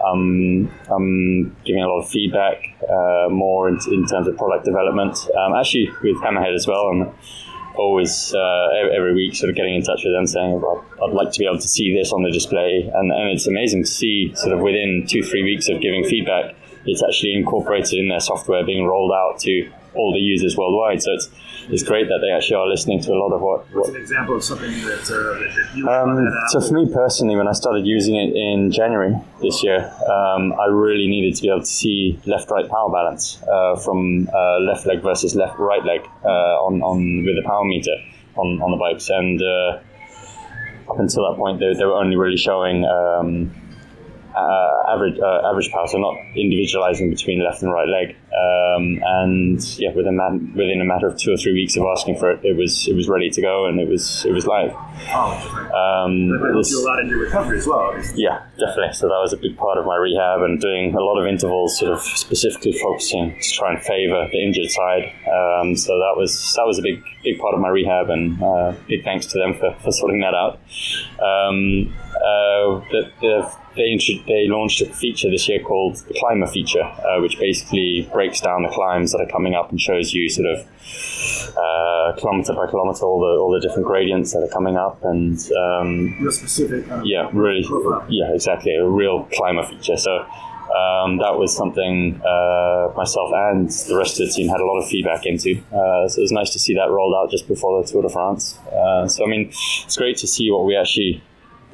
I'm 0.04 1.56
giving 1.64 1.82
a 1.82 1.88
lot 1.88 2.00
of 2.00 2.08
feedback, 2.08 2.62
uh, 2.88 3.28
more 3.30 3.68
in, 3.68 3.78
in, 3.90 4.06
terms 4.06 4.28
of 4.28 4.36
product 4.36 4.64
development. 4.64 5.16
Um, 5.36 5.54
actually, 5.54 5.90
with 6.02 6.16
Hammerhead 6.18 6.54
as 6.54 6.66
well, 6.66 6.86
I'm 6.88 7.14
always 7.76 8.34
uh, 8.34 8.68
every 8.94 9.14
week 9.14 9.34
sort 9.34 9.50
of 9.50 9.56
getting 9.56 9.74
in 9.74 9.82
touch 9.82 10.02
with 10.04 10.12
them, 10.12 10.26
saying 10.26 10.62
I'd 11.02 11.12
like 11.12 11.32
to 11.32 11.38
be 11.38 11.46
able 11.46 11.58
to 11.58 11.68
see 11.68 11.94
this 11.94 12.12
on 12.12 12.22
the 12.22 12.30
display, 12.30 12.90
and, 12.94 13.12
and 13.12 13.30
it's 13.30 13.46
amazing 13.46 13.84
to 13.84 13.90
see 13.90 14.32
sort 14.34 14.52
of 14.52 14.60
within 14.60 15.06
two 15.08 15.22
three 15.22 15.42
weeks 15.42 15.68
of 15.68 15.80
giving 15.80 16.04
feedback, 16.04 16.54
it's 16.84 17.02
actually 17.02 17.34
incorporated 17.34 17.98
in 17.98 18.08
their 18.08 18.20
software, 18.20 18.64
being 18.64 18.86
rolled 18.86 19.12
out 19.12 19.40
to 19.40 19.70
all 19.96 20.12
the 20.12 20.20
users 20.20 20.56
worldwide. 20.56 21.02
So 21.02 21.12
it's 21.12 21.30
it's 21.68 21.82
great 21.82 22.08
that 22.08 22.20
they 22.22 22.30
actually 22.30 22.56
are 22.56 22.68
listening 22.68 23.00
to 23.02 23.12
a 23.12 23.18
lot 23.18 23.32
of 23.32 23.40
what. 23.40 23.66
What's 23.72 23.88
an 23.88 23.96
example 23.96 24.36
of 24.36 24.44
something 24.44 24.70
that, 24.70 25.02
uh, 25.10 25.38
that 25.40 25.76
you 25.76 25.88
um, 25.88 26.28
So 26.48 26.60
for 26.60 26.74
me 26.74 26.92
personally, 26.92 27.34
when 27.34 27.48
I 27.48 27.52
started 27.52 27.86
using 27.86 28.14
it 28.16 28.34
in 28.34 28.70
January 28.70 29.14
this 29.42 29.64
year, 29.64 29.80
um, 30.08 30.52
I 30.60 30.66
really 30.66 31.08
needed 31.08 31.34
to 31.36 31.42
be 31.42 31.48
able 31.48 31.60
to 31.60 31.66
see 31.66 32.20
left-right 32.26 32.68
power 32.68 32.90
balance 32.90 33.42
uh, 33.42 33.76
from 33.76 34.28
uh, 34.32 34.60
left 34.60 34.86
leg 34.86 35.02
versus 35.02 35.34
left 35.34 35.58
right 35.58 35.84
leg 35.84 36.02
uh, 36.24 36.66
on 36.66 36.82
on 36.82 37.24
with 37.24 37.36
the 37.36 37.42
power 37.44 37.64
meter 37.64 37.96
on 38.36 38.62
on 38.62 38.70
the 38.70 38.76
bikes, 38.76 39.08
and 39.10 39.42
uh, 39.42 39.80
up 40.90 41.00
until 41.00 41.28
that 41.28 41.36
point, 41.36 41.58
they, 41.58 41.74
they 41.74 41.84
were 41.84 41.94
only 41.94 42.16
really 42.16 42.36
showing. 42.36 42.84
Um, 42.84 43.65
uh, 44.36 44.92
average 44.92 45.18
uh, 45.18 45.48
average 45.48 45.70
power, 45.70 45.86
so 45.86 45.98
not 45.98 46.16
individualizing 46.36 47.10
between 47.10 47.42
left 47.42 47.62
and 47.62 47.72
right 47.72 47.88
leg. 47.88 48.16
Um, 48.36 49.00
and 49.02 49.78
yeah, 49.78 49.92
within 49.94 50.16
that, 50.18 50.32
within 50.54 50.80
a 50.80 50.84
matter 50.84 51.06
of 51.06 51.16
two 51.16 51.32
or 51.32 51.38
three 51.38 51.54
weeks 51.54 51.76
of 51.76 51.84
asking 51.84 52.18
for 52.18 52.30
it, 52.30 52.44
it 52.44 52.56
was 52.56 52.86
it 52.86 52.94
was 52.94 53.08
ready 53.08 53.30
to 53.30 53.40
go 53.40 53.66
and 53.66 53.80
it 53.80 53.88
was 53.88 54.26
it 54.26 54.32
was 54.32 54.46
live. 54.46 54.72
Oh, 55.08 55.32
um, 55.72 56.28
that 56.28 56.50
helped 56.52 56.70
you 56.70 56.82
a 56.82 56.86
lot 56.86 57.00
in 57.00 57.08
your 57.08 57.20
recovery 57.20 57.58
as 57.58 57.66
well. 57.66 57.94
Yeah, 58.14 58.44
definitely. 58.58 58.92
So 58.92 59.08
that 59.08 59.18
was 59.20 59.32
a 59.32 59.38
big 59.38 59.56
part 59.56 59.78
of 59.78 59.86
my 59.86 59.96
rehab 59.96 60.42
and 60.42 60.60
doing 60.60 60.94
a 60.94 61.00
lot 61.00 61.18
of 61.18 61.26
intervals, 61.26 61.78
sort 61.78 61.92
of 61.92 62.02
specifically 62.02 62.72
focusing 62.72 63.38
to 63.40 63.50
try 63.52 63.72
and 63.72 63.82
favor 63.82 64.28
the 64.30 64.42
injured 64.42 64.70
side. 64.70 65.12
Um, 65.26 65.74
so 65.76 65.96
that 65.96 66.14
was 66.16 66.54
that 66.56 66.66
was 66.66 66.78
a 66.78 66.82
big 66.82 67.02
big 67.24 67.38
part 67.38 67.54
of 67.54 67.60
my 67.60 67.68
rehab, 67.68 68.10
and 68.10 68.42
uh, 68.42 68.74
big 68.86 69.02
thanks 69.02 69.26
to 69.26 69.38
them 69.38 69.54
for, 69.54 69.74
for 69.82 69.92
sorting 69.92 70.20
that 70.20 70.34
out. 70.34 70.60
Um, 71.24 71.94
uh, 72.16 72.84
the, 72.90 73.10
the 73.20 73.56
they 73.76 73.92
they 74.26 74.46
launched 74.48 74.80
a 74.80 74.86
feature 74.86 75.30
this 75.30 75.48
year 75.48 75.60
called 75.60 75.96
the 76.08 76.14
Climber 76.18 76.46
feature, 76.46 76.82
uh, 76.82 77.20
which 77.20 77.38
basically 77.38 78.08
breaks 78.12 78.40
down 78.40 78.62
the 78.62 78.68
climbs 78.68 79.12
that 79.12 79.18
are 79.18 79.28
coming 79.28 79.54
up 79.54 79.70
and 79.70 79.80
shows 79.80 80.12
you 80.12 80.28
sort 80.28 80.48
of 80.48 80.66
uh, 81.56 82.18
kilometer 82.18 82.52
by 82.54 82.66
kilometer 82.68 83.04
all 83.04 83.20
the 83.20 83.40
all 83.40 83.50
the 83.50 83.60
different 83.60 83.86
gradients 83.86 84.32
that 84.32 84.40
are 84.40 84.52
coming 84.52 84.76
up 84.76 85.04
and 85.04 85.38
um, 85.52 86.16
real 86.20 86.32
specific. 86.32 86.86
Kind 86.88 87.02
of 87.02 87.06
yeah, 87.06 87.28
really. 87.32 87.64
Profile. 87.64 88.06
Yeah, 88.08 88.32
exactly. 88.32 88.74
A 88.74 88.86
real 88.86 89.24
climber 89.32 89.64
feature. 89.64 89.96
So. 89.96 90.26
Um, 90.66 91.18
that 91.18 91.38
was 91.38 91.56
something 91.56 92.20
uh, 92.20 92.92
myself 92.96 93.30
and 93.32 93.70
the 93.70 93.96
rest 93.96 94.20
of 94.20 94.26
the 94.26 94.32
team 94.32 94.48
had 94.48 94.60
a 94.60 94.66
lot 94.66 94.82
of 94.82 94.88
feedback 94.88 95.24
into. 95.24 95.62
Uh, 95.72 96.08
so 96.08 96.18
it 96.18 96.22
was 96.22 96.32
nice 96.32 96.50
to 96.50 96.58
see 96.58 96.74
that 96.74 96.90
rolled 96.90 97.14
out 97.14 97.30
just 97.30 97.46
before 97.46 97.80
the 97.80 97.88
Tour 97.88 98.02
de 98.02 98.08
France. 98.08 98.58
Uh, 98.66 99.06
so 99.06 99.24
I 99.24 99.28
mean, 99.28 99.46
it's 99.48 99.96
great 99.96 100.16
to 100.18 100.26
see 100.26 100.50
what 100.50 100.66
we 100.66 100.76
actually 100.76 101.22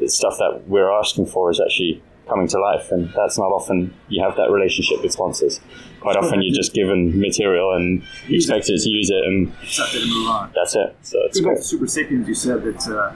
the 0.02 0.08
stuff 0.08 0.36
that 0.38 0.64
we're 0.66 0.90
asking 0.90 1.26
for 1.26 1.50
is 1.50 1.60
actually 1.60 2.02
coming 2.28 2.48
to 2.48 2.60
life, 2.60 2.90
and 2.90 3.12
that's 3.14 3.38
not 3.38 3.46
often 3.46 3.94
you 4.08 4.22
have 4.22 4.36
that 4.36 4.50
relationship 4.50 5.02
with 5.02 5.12
sponsors. 5.12 5.60
Quite 6.00 6.16
often 6.16 6.42
you're 6.42 6.54
just 6.54 6.74
given 6.74 7.18
material 7.18 7.74
and 7.74 8.02
you 8.26 8.36
expect 8.36 8.68
it 8.68 8.80
to 8.80 8.88
use 8.88 9.10
it 9.10 9.24
and 9.24 9.52
accept 9.62 9.94
it 9.94 10.02
and 10.02 10.10
move 10.10 10.28
on. 10.28 10.52
That's 10.54 10.74
it. 10.74 10.96
So 11.02 11.18
it's 11.26 11.40
great. 11.40 11.58
Super 11.58 11.86
Sapiens, 11.86 12.26
you 12.26 12.34
said 12.34 12.64
that 12.64 12.88
uh, 12.88 13.14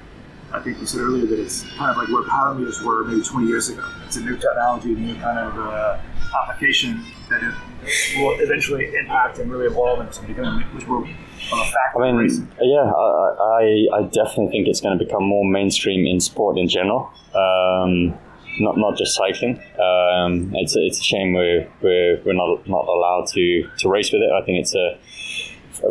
I 0.52 0.60
think 0.60 0.78
you 0.78 0.86
said 0.86 1.00
earlier 1.00 1.26
that 1.26 1.40
it's 1.40 1.64
kind 1.76 1.90
of 1.90 1.96
like 1.96 2.08
where 2.08 2.22
power 2.28 2.54
meters 2.54 2.80
were 2.82 3.04
maybe 3.04 3.22
20 3.22 3.46
years 3.46 3.68
ago. 3.68 3.84
It's 4.06 4.16
a 4.16 4.20
new 4.20 4.36
technology, 4.36 4.92
a 4.92 4.96
new 4.96 5.14
kind 5.16 5.38
of 5.38 5.58
uh, 5.58 5.98
application 6.42 7.04
that 7.28 7.42
it 7.42 8.18
will 8.18 8.38
eventually 8.40 8.94
impact 8.96 9.38
and 9.38 9.50
really 9.50 9.66
evolve 9.66 10.00
into 10.00 10.22
becoming 10.22 10.64
which 10.74 10.86
will 10.86 11.06
on 11.52 11.60
a 11.60 11.64
fact. 11.64 11.96
I 11.96 12.12
mean, 12.12 12.48
yeah, 12.60 12.90
I, 12.90 13.36
I, 13.40 13.98
I, 13.98 14.02
definitely 14.04 14.48
think 14.50 14.68
it's 14.68 14.80
going 14.80 14.98
to 14.98 15.04
become 15.04 15.24
more 15.24 15.44
mainstream 15.44 16.06
in 16.06 16.20
sport 16.20 16.58
in 16.58 16.68
general, 16.68 17.10
um, 17.34 18.18
not 18.58 18.76
not 18.78 18.96
just 18.96 19.14
cycling. 19.14 19.58
Um, 19.78 20.52
it's 20.54 20.76
a, 20.76 20.80
it's 20.80 21.00
a 21.00 21.04
shame 21.04 21.34
we're, 21.34 21.68
we're, 21.82 22.22
we're 22.24 22.32
not 22.32 22.66
not 22.68 22.86
allowed 22.86 23.26
to, 23.34 23.68
to 23.78 23.88
race 23.88 24.12
with 24.12 24.22
it. 24.22 24.30
I 24.32 24.44
think 24.44 24.60
it's 24.60 24.74
a 24.74 24.98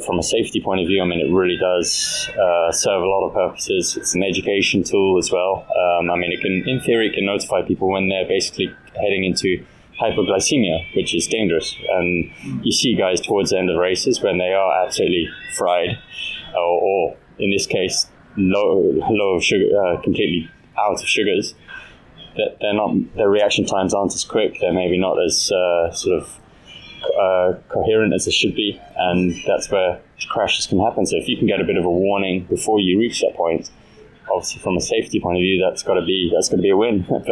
from 0.06 0.20
a 0.20 0.24
safety 0.24 0.62
point 0.62 0.82
of 0.82 0.88
view, 0.88 1.02
I 1.02 1.06
mean, 1.06 1.20
it 1.20 1.32
really 1.32 1.58
does 1.58 2.30
uh, 2.30 2.72
serve 2.72 3.02
a 3.02 3.06
lot 3.06 3.28
of 3.28 3.34
purposes. 3.34 3.96
It's 3.98 4.16
an 4.16 4.24
education 4.24 4.84
tool 4.84 5.18
as 5.18 5.32
well. 5.32 5.68
Um, 5.70 6.10
I 6.10 6.16
mean, 6.16 6.32
it 6.32 6.42
can, 6.42 6.68
in 6.68 6.82
theory, 6.82 7.08
it 7.08 7.14
can 7.14 7.26
notify 7.26 7.62
people 7.62 7.90
when 7.90 8.10
they're 8.10 8.28
basically 8.28 8.74
heading 8.96 9.24
into 9.26 9.64
hypoglycemia, 10.02 10.96
which 10.96 11.16
is 11.16 11.28
dangerous. 11.28 11.76
And 11.92 12.32
you 12.64 12.72
see 12.72 12.96
guys 12.96 13.22
towards 13.22 13.52
the 13.52 13.60
end 13.60 13.70
of 13.70 13.78
races 13.78 14.22
when 14.22 14.38
they 14.38 14.54
are 14.54 14.86
absolutely 14.86 15.30
fried, 15.56 15.98
or, 16.56 16.82
or 16.82 17.18
in 17.40 17.52
this 17.52 17.68
case, 17.68 18.08
low, 18.38 18.80
low 19.10 19.36
of 19.36 19.44
sugar, 19.44 19.66
uh, 19.78 20.02
completely 20.02 20.50
out 20.78 21.02
of 21.02 21.08
sugars. 21.08 21.56
That 22.38 22.58
they're 22.60 22.74
not, 22.74 23.16
their 23.16 23.30
reaction 23.30 23.66
times 23.66 23.94
aren't 23.94 24.14
as 24.14 24.26
quick. 24.26 24.58
They're 24.60 24.74
maybe 24.74 24.98
not 24.98 25.18
as 25.24 25.52
uh, 25.52 25.92
sort 25.92 26.22
of 26.22 26.40
uh, 27.06 27.54
coherent 27.70 28.14
as 28.14 28.26
they 28.26 28.32
should 28.32 28.56
be, 28.56 28.80
and 28.98 29.36
that's 29.46 29.70
where 29.70 30.02
crashes 30.30 30.68
can 30.68 30.80
happen. 30.80 31.06
So 31.06 31.18
if 31.18 31.28
you 31.28 31.38
can 31.38 31.48
get 31.48 31.62
a 31.62 31.64
bit 31.64 31.78
of 31.78 31.86
a 31.86 31.90
warning 31.90 32.46
before 32.46 32.80
you 32.80 33.00
reach 33.00 33.22
that 33.22 33.36
point, 33.36 33.70
obviously 34.32 34.62
from 34.62 34.78
a 34.78 34.82
safety 34.82 35.20
point 35.20 35.38
of 35.38 35.42
view, 35.42 35.64
that's 35.64 35.84
got 35.84 35.96
to 35.96 36.06
be 36.06 36.32
that's 36.34 36.50
got 36.50 36.58
to 36.58 36.62
be 36.62 36.70
a 36.70 36.78
win. 36.78 37.06
but 37.10 37.28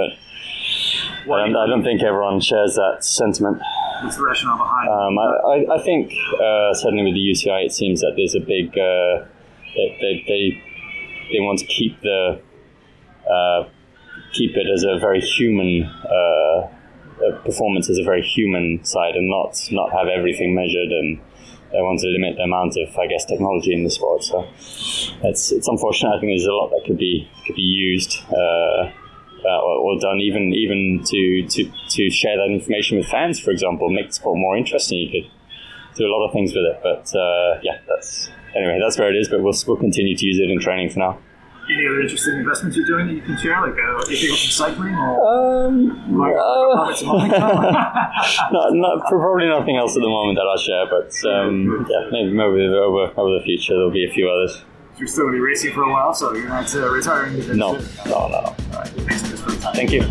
I 1.24 1.26
don't, 1.26 1.56
I 1.56 1.68
don't, 1.68 1.84
think 1.84 2.04
everyone 2.04 2.40
shares 2.40 2.76
that 2.76 2.98
sentiment. 3.04 3.62
What's 4.02 4.18
the 4.18 4.24
rationale 4.24 4.58
behind? 4.58 4.90
Um, 4.90 5.20
I, 5.20 5.76
I, 5.76 5.84
think 5.84 6.12
uh, 6.36 6.74
certainly 6.74 7.04
with 7.04 7.14
the 7.14 7.22
UCI, 7.22 7.66
it 7.66 7.72
seems 7.72 8.02
that 8.02 8.14
there's 8.18 8.36
a 8.36 8.42
big 8.42 8.70
uh, 8.78 9.26
they, 9.76 9.98
they, 10.02 10.24
they, 10.28 10.64
they 11.32 11.40
want 11.40 11.60
to 11.60 11.66
keep 11.66 12.00
the 12.02 12.42
uh, 13.30 13.70
keep 14.34 14.58
it 14.58 14.68
as 14.74 14.84
a 14.84 14.98
very 15.00 15.22
human 15.22 15.84
uh, 15.84 16.68
performance 17.46 17.90
as 17.90 17.98
a 17.98 18.04
very 18.04 18.22
human 18.22 18.84
side 18.84 19.16
and 19.16 19.30
not 19.30 19.58
not 19.72 19.92
have 19.92 20.08
everything 20.08 20.54
measured 20.54 20.92
and 20.92 21.20
they 21.72 21.82
want 21.82 22.00
to 22.00 22.08
limit 22.08 22.36
the 22.38 22.44
amount 22.44 22.78
of 22.78 22.98
I 22.98 23.08
guess 23.08 23.26
technology 23.26 23.74
in 23.74 23.84
the 23.84 23.90
sport. 23.90 24.24
So 24.24 24.48
it's 25.24 25.52
it's 25.52 25.68
unfortunate. 25.68 26.16
I 26.16 26.20
think 26.20 26.32
there's 26.32 26.46
a 26.46 26.54
lot 26.54 26.70
that 26.70 26.84
could 26.86 26.98
be 26.98 27.28
could 27.46 27.56
be 27.56 27.62
used. 27.62 28.20
Uh, 28.30 28.92
uh, 29.46 29.60
or, 29.60 29.76
or, 29.76 30.00
done 30.00 30.22
even 30.22 30.54
even 30.54 31.04
to, 31.04 31.46
to, 31.50 31.70
to 31.90 32.10
share 32.10 32.38
that 32.38 32.50
information 32.50 32.98
with 32.98 33.06
fans, 33.08 33.42
for 33.42 33.52
example, 33.52 33.90
make 33.90 34.08
the 34.08 34.14
sport 34.14 34.38
more 34.38 34.56
interesting. 34.56 35.00
You 35.00 35.12
could 35.12 35.32
do 35.98 36.06
a 36.06 36.12
lot 36.12 36.26
of 36.26 36.32
things 36.32 36.54
with 36.54 36.64
it, 36.64 36.80
but 36.82 37.14
uh, 37.14 37.60
yeah, 37.62 37.80
that's 37.86 38.30
anyway. 38.56 38.80
That's 38.82 38.98
where 38.98 39.14
it 39.14 39.18
is. 39.18 39.28
But 39.28 39.44
we'll 39.44 39.54
we'll 39.68 39.76
continue 39.76 40.16
to 40.16 40.26
use 40.26 40.40
it 40.40 40.50
in 40.50 40.62
training 40.62 40.92
for 40.92 41.00
now. 41.00 41.20
Any 41.70 41.88
other 41.88 42.02
interesting 42.02 42.40
investments 42.40 42.76
you're 42.76 42.86
doing 42.86 43.08
that 43.08 43.14
you 43.14 43.22
can 43.22 43.38
share, 43.38 43.62
like 43.62 43.80
uh, 43.80 44.04
anything 44.08 44.30
from 44.30 44.52
cycling 44.52 44.96
or 44.96 45.66
um, 45.66 46.18
like, 46.18 46.36
uh, 46.36 46.92
not, 48.52 48.74
not, 48.74 49.06
probably 49.08 49.48
nothing 49.48 49.78
else 49.78 49.96
at 49.96 50.02
the 50.02 50.10
moment 50.10 50.38
that 50.38 50.44
I'll 50.44 50.58
share, 50.58 50.86
but 50.92 51.08
um, 51.32 51.88
yeah, 51.90 52.10
maybe 52.12 52.34
maybe 52.34 52.68
over 52.68 53.14
over 53.18 53.40
the 53.40 53.44
future 53.46 53.74
there'll 53.76 53.92
be 53.92 54.06
a 54.06 54.12
few 54.12 54.30
others. 54.30 54.66
You're 54.98 55.08
still 55.08 55.24
going 55.24 55.36
to 55.36 55.38
be 55.38 55.42
racing 55.42 55.74
for 55.74 55.84
a 55.84 55.90
while, 55.90 56.14
so 56.14 56.34
you're 56.34 56.50
not 56.50 56.76
uh, 56.76 56.92
retiring. 56.92 57.38
No, 57.58 57.74
no, 57.74 57.80
no, 58.06 58.28
no. 58.28 58.38
All 58.38 58.56
right, 58.74 58.88
thanks 58.90 59.22
for 59.40 59.52
the 59.52 59.58
time. 59.62 59.74
Thank 59.74 59.92
you. 59.92 60.02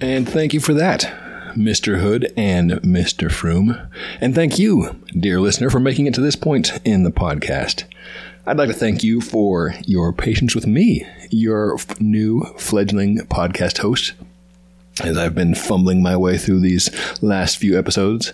And 0.00 0.28
thank 0.28 0.52
you 0.52 0.60
for 0.60 0.74
that. 0.74 1.25
Mr. 1.56 2.00
Hood 2.00 2.32
and 2.36 2.72
Mr. 2.82 3.28
Froome. 3.28 3.88
And 4.20 4.34
thank 4.34 4.58
you, 4.58 5.00
dear 5.18 5.40
listener, 5.40 5.70
for 5.70 5.80
making 5.80 6.06
it 6.06 6.14
to 6.14 6.20
this 6.20 6.36
point 6.36 6.78
in 6.84 7.02
the 7.02 7.10
podcast. 7.10 7.84
I'd 8.46 8.58
like 8.58 8.68
to 8.68 8.74
thank 8.74 9.02
you 9.02 9.20
for 9.20 9.74
your 9.86 10.12
patience 10.12 10.54
with 10.54 10.66
me, 10.66 11.06
your 11.30 11.78
new 11.98 12.42
fledgling 12.58 13.18
podcast 13.26 13.78
host. 13.78 14.12
As 15.02 15.18
I've 15.18 15.34
been 15.34 15.54
fumbling 15.54 16.02
my 16.02 16.16
way 16.16 16.38
through 16.38 16.60
these 16.60 16.90
last 17.22 17.58
few 17.58 17.78
episodes, 17.78 18.32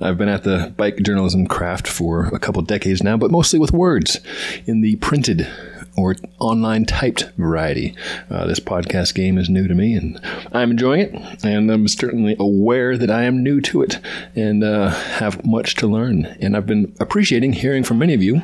I've 0.00 0.18
been 0.18 0.28
at 0.28 0.42
the 0.42 0.74
bike 0.76 0.98
journalism 0.98 1.46
craft 1.46 1.86
for 1.86 2.26
a 2.26 2.38
couple 2.38 2.60
decades 2.62 3.02
now, 3.02 3.16
but 3.16 3.30
mostly 3.30 3.58
with 3.58 3.72
words 3.72 4.20
in 4.66 4.80
the 4.80 4.96
printed 4.96 5.48
or 5.96 6.16
online 6.38 6.84
typed 6.84 7.30
variety. 7.36 7.94
Uh, 8.30 8.46
this 8.46 8.60
podcast 8.60 9.14
game 9.14 9.38
is 9.38 9.48
new 9.48 9.68
to 9.68 9.74
me, 9.74 9.94
and 9.94 10.20
I'm 10.52 10.70
enjoying 10.70 11.00
it, 11.00 11.44
and 11.44 11.70
I'm 11.70 11.88
certainly 11.88 12.36
aware 12.38 12.96
that 12.96 13.10
I 13.10 13.24
am 13.24 13.42
new 13.42 13.60
to 13.62 13.82
it 13.82 13.98
and 14.34 14.64
uh, 14.64 14.90
have 14.90 15.44
much 15.44 15.74
to 15.76 15.86
learn. 15.86 16.26
And 16.40 16.56
I've 16.56 16.66
been 16.66 16.94
appreciating 17.00 17.52
hearing 17.54 17.84
from 17.84 17.98
many 17.98 18.14
of 18.14 18.22
you. 18.22 18.42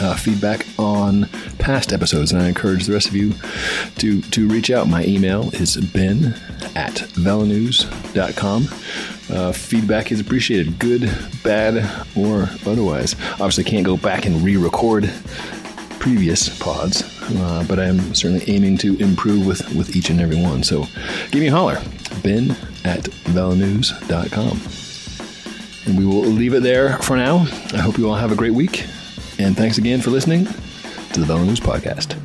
Uh, 0.00 0.14
feedback 0.14 0.66
on 0.78 1.26
past 1.58 1.92
episodes, 1.94 2.30
and 2.30 2.42
I 2.42 2.48
encourage 2.48 2.84
the 2.86 2.92
rest 2.92 3.08
of 3.08 3.16
you 3.16 3.32
to 3.96 4.20
to 4.20 4.48
reach 4.48 4.70
out. 4.70 4.86
My 4.86 5.02
email 5.04 5.48
is 5.54 5.76
ben 5.76 6.34
at 6.76 6.94
velonews.com. 7.16 8.68
Uh, 9.30 9.52
feedback 9.52 10.12
is 10.12 10.20
appreciated, 10.20 10.78
good, 10.78 11.10
bad, 11.42 12.06
or 12.14 12.50
otherwise. 12.66 13.16
Obviously, 13.32 13.64
can't 13.64 13.84
go 13.84 13.96
back 13.96 14.26
and 14.26 14.42
re 14.42 14.56
record 14.58 15.10
previous 16.02 16.58
pods, 16.58 17.04
uh, 17.36 17.64
but 17.68 17.78
I'm 17.78 18.12
certainly 18.12 18.44
aiming 18.48 18.76
to 18.78 18.96
improve 18.96 19.46
with, 19.46 19.72
with 19.72 19.94
each 19.94 20.10
and 20.10 20.20
every 20.20 20.34
one. 20.34 20.64
So 20.64 20.86
give 21.30 21.40
me 21.40 21.46
a 21.46 21.52
holler, 21.52 21.80
ben 22.24 22.50
at 22.84 23.04
velonews.com. 23.30 24.60
And 25.86 25.96
we 25.96 26.04
will 26.04 26.24
leave 26.24 26.54
it 26.54 26.64
there 26.64 26.98
for 26.98 27.16
now. 27.16 27.46
I 27.72 27.78
hope 27.78 27.98
you 27.98 28.08
all 28.08 28.16
have 28.16 28.32
a 28.32 28.36
great 28.36 28.52
week. 28.52 28.82
And 29.38 29.56
thanks 29.56 29.78
again 29.78 30.00
for 30.00 30.10
listening 30.10 30.46
to 31.12 31.20
the 31.20 31.26
Velo 31.26 31.44
News 31.44 31.60
Podcast. 31.60 32.18